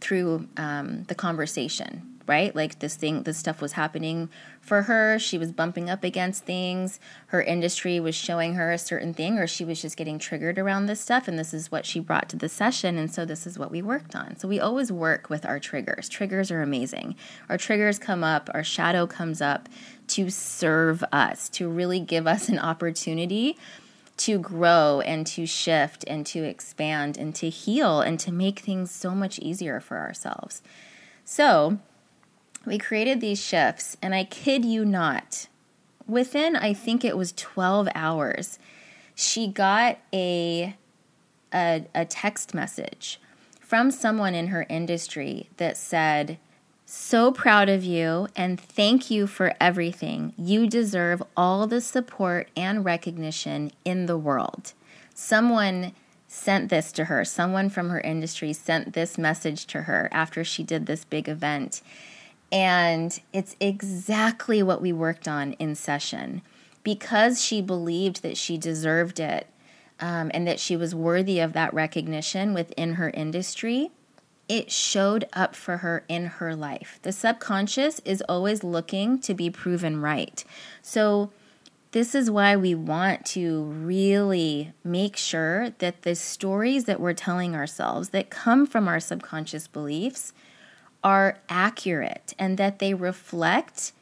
through 0.00 0.48
um, 0.56 1.04
the 1.04 1.14
conversation 1.14 2.18
right? 2.28 2.54
Like 2.54 2.78
this 2.78 2.94
thing, 2.94 3.22
this 3.22 3.38
stuff 3.38 3.62
was 3.62 3.72
happening 3.72 4.28
for 4.60 4.82
her. 4.82 5.18
She 5.18 5.38
was 5.38 5.50
bumping 5.50 5.88
up 5.88 6.04
against 6.04 6.44
things. 6.44 7.00
Her 7.28 7.42
industry 7.42 7.98
was 7.98 8.14
showing 8.14 8.54
her 8.54 8.70
a 8.70 8.78
certain 8.78 9.14
thing, 9.14 9.38
or 9.38 9.46
she 9.46 9.64
was 9.64 9.80
just 9.80 9.96
getting 9.96 10.18
triggered 10.18 10.58
around 10.58 10.86
this 10.86 11.00
stuff. 11.00 11.26
And 11.26 11.38
this 11.38 11.54
is 11.54 11.72
what 11.72 11.86
she 11.86 12.00
brought 12.00 12.28
to 12.28 12.36
the 12.36 12.48
session. 12.48 12.98
And 12.98 13.10
so 13.10 13.24
this 13.24 13.46
is 13.46 13.58
what 13.58 13.70
we 13.70 13.80
worked 13.80 14.14
on. 14.14 14.36
So 14.36 14.46
we 14.46 14.60
always 14.60 14.92
work 14.92 15.30
with 15.30 15.46
our 15.46 15.58
triggers. 15.58 16.08
Triggers 16.08 16.50
are 16.50 16.60
amazing. 16.60 17.16
Our 17.48 17.56
triggers 17.56 17.98
come 17.98 18.22
up, 18.22 18.50
our 18.52 18.62
shadow 18.62 19.06
comes 19.06 19.40
up 19.40 19.70
to 20.08 20.28
serve 20.28 21.02
us, 21.10 21.48
to 21.50 21.68
really 21.68 22.00
give 22.00 22.26
us 22.26 22.50
an 22.50 22.58
opportunity 22.58 23.56
to 24.18 24.38
grow 24.38 25.00
and 25.00 25.26
to 25.28 25.46
shift 25.46 26.04
and 26.06 26.26
to 26.26 26.42
expand 26.42 27.16
and 27.16 27.34
to 27.36 27.48
heal 27.48 28.00
and 28.00 28.18
to 28.20 28.32
make 28.32 28.60
things 28.60 28.90
so 28.90 29.14
much 29.14 29.38
easier 29.38 29.80
for 29.80 29.98
ourselves. 29.98 30.62
So, 31.24 31.78
we 32.66 32.78
created 32.78 33.20
these 33.20 33.42
shifts, 33.42 33.96
and 34.02 34.14
I 34.14 34.24
kid 34.24 34.64
you 34.64 34.84
not, 34.84 35.48
within 36.06 36.56
I 36.56 36.74
think 36.74 37.04
it 37.04 37.16
was 37.16 37.32
12 37.32 37.88
hours, 37.94 38.58
she 39.14 39.46
got 39.46 39.98
a, 40.12 40.76
a, 41.52 41.86
a 41.94 42.04
text 42.04 42.54
message 42.54 43.20
from 43.60 43.90
someone 43.90 44.34
in 44.34 44.48
her 44.48 44.66
industry 44.68 45.48
that 45.58 45.76
said, 45.76 46.38
so 46.90 47.30
proud 47.30 47.68
of 47.68 47.84
you 47.84 48.26
and 48.34 48.58
thank 48.58 49.10
you 49.10 49.26
for 49.26 49.52
everything. 49.60 50.32
You 50.38 50.66
deserve 50.66 51.22
all 51.36 51.66
the 51.66 51.82
support 51.82 52.48
and 52.56 52.82
recognition 52.82 53.72
in 53.84 54.06
the 54.06 54.16
world. 54.16 54.72
Someone 55.14 55.92
sent 56.26 56.70
this 56.70 56.90
to 56.92 57.04
her. 57.04 57.26
Someone 57.26 57.68
from 57.68 57.90
her 57.90 58.00
industry 58.00 58.54
sent 58.54 58.94
this 58.94 59.18
message 59.18 59.66
to 59.66 59.82
her 59.82 60.08
after 60.12 60.42
she 60.42 60.62
did 60.62 60.86
this 60.86 61.04
big 61.04 61.28
event. 61.28 61.82
And 62.50 63.20
it's 63.34 63.54
exactly 63.60 64.62
what 64.62 64.80
we 64.80 64.90
worked 64.90 65.28
on 65.28 65.52
in 65.54 65.74
session. 65.74 66.40
Because 66.82 67.42
she 67.42 67.60
believed 67.60 68.22
that 68.22 68.38
she 68.38 68.56
deserved 68.56 69.20
it 69.20 69.46
um, 70.00 70.30
and 70.32 70.46
that 70.46 70.58
she 70.58 70.74
was 70.74 70.94
worthy 70.94 71.38
of 71.38 71.52
that 71.52 71.74
recognition 71.74 72.54
within 72.54 72.94
her 72.94 73.10
industry, 73.10 73.90
it 74.48 74.70
showed 74.70 75.26
up 75.32 75.54
for 75.54 75.78
her 75.78 76.04
in 76.08 76.26
her 76.26 76.56
life. 76.56 76.98
The 77.02 77.12
subconscious 77.12 78.00
is 78.04 78.22
always 78.28 78.64
looking 78.64 79.20
to 79.20 79.34
be 79.34 79.50
proven 79.50 80.00
right. 80.00 80.44
So, 80.82 81.30
this 81.92 82.14
is 82.14 82.30
why 82.30 82.54
we 82.54 82.74
want 82.74 83.24
to 83.26 83.62
really 83.62 84.72
make 84.84 85.16
sure 85.16 85.70
that 85.78 86.02
the 86.02 86.14
stories 86.14 86.84
that 86.84 87.00
we're 87.00 87.14
telling 87.14 87.54
ourselves 87.54 88.10
that 88.10 88.28
come 88.28 88.66
from 88.66 88.88
our 88.88 89.00
subconscious 89.00 89.66
beliefs 89.66 90.34
are 91.02 91.38
accurate 91.48 92.34
and 92.38 92.58
that 92.58 92.78
they 92.78 92.92
reflect 92.92 93.92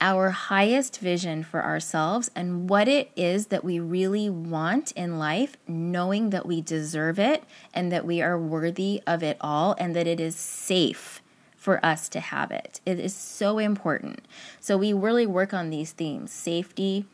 our 0.00 0.30
highest 0.30 1.00
vision 1.00 1.42
for 1.42 1.64
ourselves 1.64 2.30
and 2.34 2.68
what 2.68 2.88
it 2.88 3.10
is 3.16 3.46
that 3.46 3.64
we 3.64 3.78
really 3.78 4.28
want 4.28 4.92
in 4.92 5.18
life, 5.18 5.56
knowing 5.66 6.30
that 6.30 6.46
we 6.46 6.60
deserve 6.60 7.18
it 7.18 7.44
and 7.72 7.90
that 7.90 8.04
we 8.04 8.20
are 8.20 8.38
worthy 8.38 9.02
of 9.06 9.22
it 9.22 9.36
all 9.40 9.74
and 9.78 9.96
that 9.96 10.06
it 10.06 10.20
is 10.20 10.36
safe 10.36 11.22
for 11.56 11.84
us 11.84 12.08
to 12.10 12.20
have 12.20 12.50
it. 12.50 12.80
It 12.86 13.00
is 13.00 13.14
so 13.14 13.58
important. 13.58 14.20
So 14.60 14.76
we 14.76 14.92
really 14.92 15.26
work 15.26 15.52
on 15.52 15.70
these 15.70 15.92
themes 15.92 16.30
safety, 16.30 17.06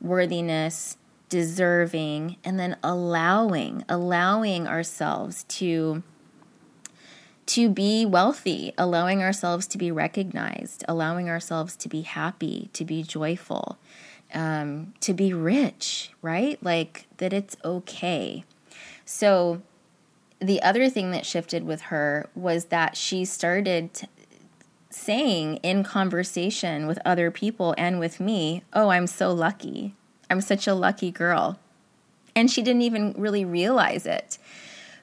worthiness, 0.00 0.96
deserving, 1.28 2.36
and 2.42 2.58
then 2.58 2.76
allowing, 2.82 3.84
allowing 3.88 4.66
ourselves 4.66 5.44
to 5.44 6.02
to 7.50 7.68
be 7.68 8.06
wealthy, 8.06 8.72
allowing 8.78 9.24
ourselves 9.24 9.66
to 9.66 9.76
be 9.76 9.90
recognized, 9.90 10.84
allowing 10.86 11.28
ourselves 11.28 11.74
to 11.74 11.88
be 11.88 12.02
happy, 12.02 12.70
to 12.72 12.84
be 12.84 13.02
joyful, 13.02 13.76
um, 14.32 14.94
to 15.00 15.12
be 15.12 15.32
rich, 15.32 16.12
right? 16.22 16.62
Like 16.62 17.06
that 17.16 17.32
it's 17.32 17.56
okay. 17.64 18.44
So, 19.04 19.62
the 20.38 20.62
other 20.62 20.88
thing 20.88 21.10
that 21.10 21.26
shifted 21.26 21.66
with 21.66 21.80
her 21.82 22.28
was 22.36 22.66
that 22.66 22.96
she 22.96 23.24
started 23.24 24.06
saying 24.88 25.56
in 25.56 25.82
conversation 25.82 26.86
with 26.86 27.00
other 27.04 27.32
people 27.32 27.74
and 27.76 27.98
with 27.98 28.20
me, 28.20 28.62
Oh, 28.72 28.90
I'm 28.90 29.08
so 29.08 29.32
lucky. 29.32 29.96
I'm 30.30 30.40
such 30.40 30.68
a 30.68 30.74
lucky 30.74 31.10
girl. 31.10 31.58
And 32.36 32.48
she 32.48 32.62
didn't 32.62 32.82
even 32.82 33.12
really 33.18 33.44
realize 33.44 34.06
it. 34.06 34.38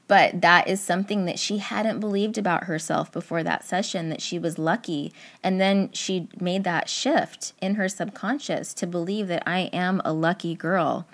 But 0.07 0.41
that 0.41 0.67
is 0.67 0.81
something 0.81 1.25
that 1.25 1.37
she 1.37 1.57
hadn't 1.57 1.99
believed 1.99 2.37
about 2.37 2.63
herself 2.63 3.11
before 3.11 3.43
that 3.43 3.65
session 3.65 4.09
that 4.09 4.21
she 4.21 4.39
was 4.39 4.57
lucky. 4.57 5.11
And 5.43 5.59
then 5.59 5.91
she 5.91 6.29
made 6.39 6.63
that 6.63 6.89
shift 6.89 7.53
in 7.61 7.75
her 7.75 7.89
subconscious 7.89 8.73
to 8.75 8.87
believe 8.87 9.27
that 9.27 9.43
I 9.45 9.69
am 9.73 10.01
a 10.05 10.13
lucky 10.13 10.55
girl. 10.55 11.05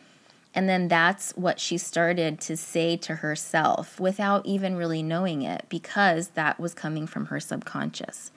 And 0.53 0.69
then 0.69 0.88
that's 0.88 1.32
what 1.32 1.60
she 1.60 1.79
started 1.79 2.39
to 2.41 2.56
say 2.56 2.95
to 2.97 3.15
herself 3.15 3.99
without 3.99 4.45
even 4.45 4.75
really 4.75 5.01
knowing 5.01 5.41
it 5.41 5.65
because 5.69 6.29
that 6.29 6.60
was 6.60 6.75
coming 6.75 7.08
from 7.08 7.27
her 7.27 7.39
subconscious. 7.39 8.32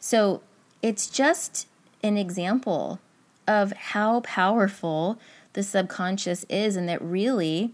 So 0.00 0.42
it's 0.82 1.08
just 1.08 1.68
an 2.02 2.16
example 2.16 2.98
of 3.46 3.72
how 3.72 4.20
powerful 4.20 5.20
the 5.52 5.62
subconscious 5.62 6.44
is, 6.48 6.74
and 6.76 6.88
that 6.88 7.00
really 7.02 7.72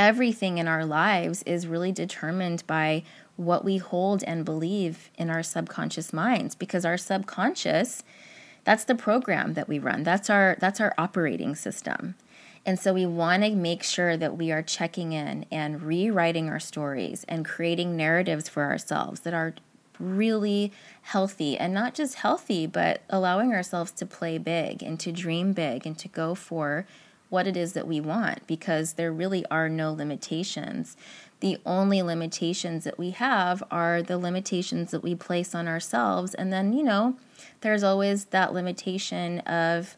everything 0.00 0.56
in 0.56 0.66
our 0.66 0.86
lives 0.86 1.42
is 1.42 1.66
really 1.66 1.92
determined 1.92 2.66
by 2.66 3.02
what 3.36 3.66
we 3.66 3.76
hold 3.76 4.24
and 4.24 4.46
believe 4.46 5.10
in 5.18 5.28
our 5.28 5.42
subconscious 5.42 6.10
minds 6.10 6.54
because 6.54 6.86
our 6.86 6.96
subconscious 6.96 8.02
that's 8.64 8.84
the 8.84 8.94
program 8.94 9.54
that 9.54 9.68
we 9.68 9.78
run. 9.78 10.02
That's 10.02 10.28
our 10.30 10.56
that's 10.58 10.80
our 10.80 10.94
operating 10.96 11.54
system. 11.54 12.14
And 12.64 12.78
so 12.78 12.94
we 12.94 13.04
want 13.06 13.42
to 13.42 13.54
make 13.54 13.82
sure 13.82 14.16
that 14.16 14.36
we 14.36 14.50
are 14.52 14.62
checking 14.62 15.12
in 15.12 15.44
and 15.50 15.82
rewriting 15.82 16.48
our 16.48 16.60
stories 16.60 17.24
and 17.28 17.44
creating 17.44 17.96
narratives 17.96 18.48
for 18.48 18.64
ourselves 18.64 19.20
that 19.20 19.34
are 19.34 19.54
really 19.98 20.72
healthy 21.02 21.58
and 21.58 21.74
not 21.74 21.92
just 21.92 22.14
healthy 22.16 22.66
but 22.66 23.02
allowing 23.10 23.52
ourselves 23.52 23.92
to 23.92 24.06
play 24.06 24.38
big 24.38 24.82
and 24.82 24.98
to 25.00 25.12
dream 25.12 25.52
big 25.52 25.86
and 25.86 25.98
to 25.98 26.08
go 26.08 26.34
for 26.34 26.86
what 27.30 27.46
it 27.46 27.56
is 27.56 27.72
that 27.72 27.86
we 27.86 28.00
want 28.00 28.46
because 28.46 28.94
there 28.94 29.12
really 29.12 29.44
are 29.50 29.68
no 29.68 29.92
limitations. 29.92 30.96
The 31.40 31.58
only 31.64 32.02
limitations 32.02 32.84
that 32.84 32.98
we 32.98 33.10
have 33.10 33.62
are 33.70 34.02
the 34.02 34.18
limitations 34.18 34.90
that 34.90 35.02
we 35.02 35.14
place 35.14 35.54
on 35.54 35.66
ourselves. 35.66 36.34
And 36.34 36.52
then, 36.52 36.74
you 36.74 36.82
know, 36.82 37.16
there's 37.62 37.82
always 37.82 38.26
that 38.26 38.52
limitation 38.52 39.38
of 39.40 39.96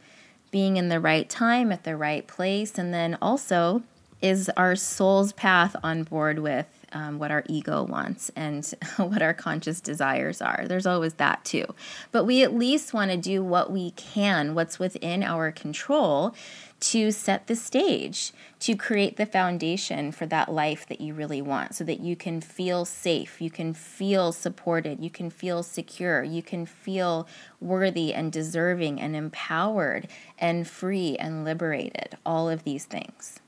being 0.53 0.77
in 0.77 0.88
the 0.88 1.01
right 1.01 1.29
time 1.29 1.73
at 1.73 1.83
the 1.83 1.97
right 1.97 2.27
place. 2.27 2.79
And 2.79 2.95
then 2.95 3.18
also, 3.21 3.83
is 4.23 4.49
our 4.57 4.77
soul's 4.77 5.33
path 5.33 5.75
on 5.83 6.05
board 6.05 6.38
with 6.38 6.66
um, 6.92 7.18
what 7.18 7.31
our 7.31 7.42
ego 7.49 7.83
wants 7.83 8.31
and 8.37 8.73
what 8.97 9.21
our 9.21 9.35
conscious 9.35 9.81
desires 9.81 10.40
are. 10.40 10.64
There's 10.66 10.87
always 10.87 11.14
that 11.14 11.45
too. 11.45 11.66
But 12.12 12.25
we 12.25 12.42
at 12.42 12.55
least 12.55 12.95
want 12.95 13.11
to 13.11 13.16
do 13.16 13.42
what 13.42 13.73
we 13.73 13.90
can, 13.92 14.55
what's 14.55 14.79
within 14.79 15.23
our 15.23 15.51
control 15.51 16.35
to 16.83 17.12
set 17.12 17.47
the 17.47 17.55
stage, 17.55 18.33
to 18.59 18.75
create 18.75 19.16
the 19.16 19.25
foundation 19.25 20.11
for 20.11 20.27
that 20.27 20.53
life 20.53 20.85
that 20.88 21.01
you 21.01 21.14
really 21.14 21.40
want 21.40 21.77
so 21.77 21.85
that 21.85 22.01
you 22.01 22.16
can 22.16 22.40
feel 22.40 22.85
safe, 22.85 23.40
you 23.40 23.51
can 23.51 23.73
feel 23.73 24.33
supported, 24.33 25.01
you 25.01 25.09
can 25.09 25.31
feel 25.31 25.62
secure, 25.62 26.25
you 26.25 26.42
can 26.42 26.66
feel 26.66 27.29
worthy 27.61 28.12
and 28.12 28.33
deserving 28.33 29.01
and 29.01 29.14
empowered 29.14 30.09
and 30.38 30.66
free 30.66 31.16
and 31.18 31.45
liberated. 31.45 32.16
All 32.27 32.51
of 32.51 32.64
these 32.64 32.85
things. 32.85 33.38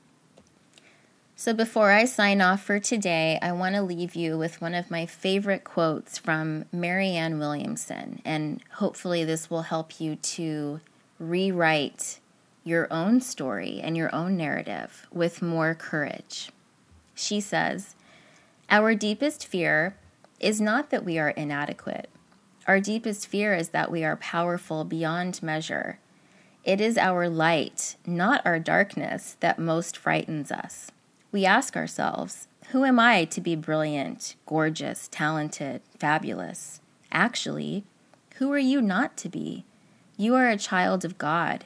So, 1.35 1.53
before 1.53 1.91
I 1.91 2.05
sign 2.05 2.39
off 2.39 2.63
for 2.63 2.79
today, 2.79 3.37
I 3.41 3.51
want 3.51 3.75
to 3.75 3.81
leave 3.81 4.15
you 4.15 4.37
with 4.37 4.61
one 4.61 4.73
of 4.73 4.89
my 4.89 5.05
favorite 5.05 5.65
quotes 5.65 6.17
from 6.17 6.63
Marianne 6.71 7.37
Williamson. 7.37 8.21
And 8.23 8.61
hopefully, 8.75 9.25
this 9.25 9.49
will 9.49 9.63
help 9.63 9.99
you 9.99 10.15
to 10.15 10.79
rewrite 11.19 12.21
your 12.65 12.91
own 12.91 13.21
story 13.21 13.79
and 13.81 13.95
your 13.95 14.13
own 14.13 14.35
narrative 14.35 15.07
with 15.13 15.41
more 15.41 15.75
courage. 15.75 16.49
She 17.13 17.39
says, 17.39 17.95
Our 18.69 18.95
deepest 18.95 19.45
fear 19.45 19.95
is 20.39 20.59
not 20.59 20.89
that 20.89 21.05
we 21.05 21.17
are 21.19 21.29
inadequate. 21.29 22.09
Our 22.67 22.79
deepest 22.79 23.27
fear 23.27 23.53
is 23.53 23.69
that 23.69 23.91
we 23.91 24.03
are 24.03 24.17
powerful 24.17 24.83
beyond 24.83 25.43
measure. 25.43 25.99
It 26.63 26.81
is 26.81 26.97
our 26.97 27.29
light, 27.29 27.95
not 28.07 28.41
our 28.43 28.57
darkness, 28.57 29.37
that 29.39 29.59
most 29.59 29.95
frightens 29.95 30.51
us. 30.51 30.89
We 31.31 31.45
ask 31.45 31.77
ourselves, 31.77 32.47
Who 32.69 32.83
am 32.83 32.99
I 32.99 33.25
to 33.25 33.39
be 33.39 33.55
brilliant, 33.55 34.35
gorgeous, 34.47 35.07
talented, 35.11 35.81
fabulous? 35.99 36.81
Actually, 37.11 37.83
who 38.37 38.51
are 38.51 38.57
you 38.57 38.81
not 38.81 39.15
to 39.17 39.29
be? 39.29 39.65
You 40.17 40.33
are 40.33 40.49
a 40.49 40.57
child 40.57 41.05
of 41.05 41.19
God. 41.19 41.65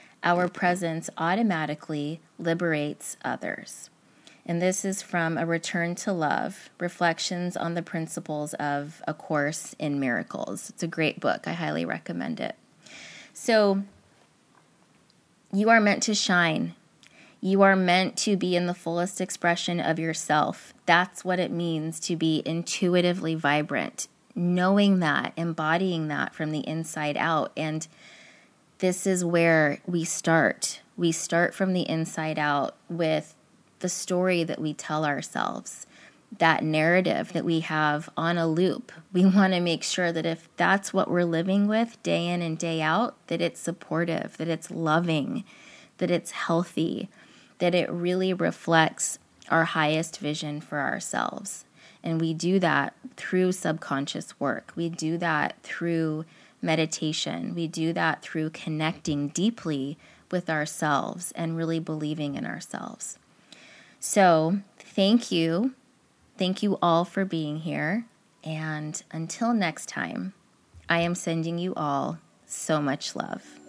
our 0.23 0.47
presence 0.47 1.09
automatically 1.17 2.19
liberates 2.37 3.17
others. 3.23 3.89
And 4.45 4.61
this 4.61 4.83
is 4.83 5.01
from 5.01 5.37
A 5.37 5.45
Return 5.45 5.95
to 5.95 6.11
Love 6.11 6.69
Reflections 6.79 7.55
on 7.55 7.75
the 7.75 7.83
Principles 7.83 8.53
of 8.55 9.01
A 9.07 9.13
Course 9.13 9.75
in 9.77 9.99
Miracles. 9.99 10.69
It's 10.69 10.83
a 10.83 10.87
great 10.87 11.19
book. 11.19 11.47
I 11.47 11.53
highly 11.53 11.85
recommend 11.85 12.39
it. 12.39 12.55
So, 13.33 13.83
you 15.53 15.69
are 15.69 15.79
meant 15.79 16.03
to 16.03 16.15
shine. 16.15 16.75
You 17.39 17.61
are 17.61 17.75
meant 17.75 18.17
to 18.17 18.35
be 18.35 18.55
in 18.55 18.67
the 18.67 18.73
fullest 18.73 19.21
expression 19.21 19.79
of 19.79 19.99
yourself. 19.99 20.73
That's 20.85 21.25
what 21.25 21.39
it 21.39 21.51
means 21.51 21.99
to 22.01 22.15
be 22.15 22.41
intuitively 22.45 23.35
vibrant. 23.35 24.07
Knowing 24.33 24.99
that, 24.99 25.33
embodying 25.35 26.07
that 26.07 26.33
from 26.33 26.51
the 26.51 26.67
inside 26.67 27.17
out. 27.17 27.51
And 27.57 27.87
this 28.81 29.05
is 29.05 29.23
where 29.23 29.79
we 29.85 30.03
start. 30.03 30.81
We 30.97 31.11
start 31.11 31.53
from 31.53 31.73
the 31.73 31.87
inside 31.87 32.39
out 32.39 32.75
with 32.89 33.35
the 33.79 33.89
story 33.89 34.43
that 34.43 34.59
we 34.59 34.73
tell 34.73 35.05
ourselves, 35.05 35.85
that 36.39 36.63
narrative 36.63 37.31
that 37.33 37.45
we 37.45 37.59
have 37.59 38.09
on 38.17 38.39
a 38.39 38.47
loop. 38.47 38.91
We 39.13 39.23
want 39.23 39.53
to 39.53 39.59
make 39.59 39.83
sure 39.83 40.11
that 40.11 40.25
if 40.25 40.49
that's 40.57 40.93
what 40.93 41.11
we're 41.11 41.25
living 41.25 41.67
with 41.67 42.01
day 42.01 42.27
in 42.27 42.41
and 42.41 42.57
day 42.57 42.81
out, 42.81 43.15
that 43.27 43.39
it's 43.39 43.59
supportive, 43.59 44.37
that 44.37 44.47
it's 44.47 44.71
loving, 44.71 45.43
that 45.99 46.09
it's 46.09 46.31
healthy, 46.31 47.07
that 47.59 47.75
it 47.75 47.89
really 47.91 48.33
reflects 48.33 49.19
our 49.49 49.65
highest 49.65 50.17
vision 50.17 50.59
for 50.59 50.79
ourselves. 50.79 51.65
And 52.03 52.19
we 52.19 52.33
do 52.33 52.57
that 52.57 52.95
through 53.15 53.51
subconscious 53.51 54.39
work. 54.39 54.73
We 54.75 54.89
do 54.89 55.19
that 55.19 55.61
through 55.61 56.25
meditation. 56.61 57.55
We 57.55 57.67
do 57.67 57.93
that 57.93 58.21
through 58.21 58.51
connecting 58.51 59.29
deeply 59.29 59.97
with 60.29 60.49
ourselves 60.49 61.31
and 61.35 61.57
really 61.57 61.79
believing 61.79 62.35
in 62.35 62.45
ourselves. 62.45 63.17
So, 63.99 64.59
thank 64.79 65.31
you. 65.31 65.73
Thank 66.37 66.63
you 66.63 66.79
all 66.81 67.05
for 67.05 67.25
being 67.25 67.57
here. 67.57 68.05
And 68.43 69.01
until 69.11 69.53
next 69.53 69.87
time, 69.87 70.33
I 70.89 71.01
am 71.01 71.15
sending 71.15 71.59
you 71.59 71.73
all 71.75 72.17
so 72.45 72.81
much 72.81 73.15
love. 73.15 73.60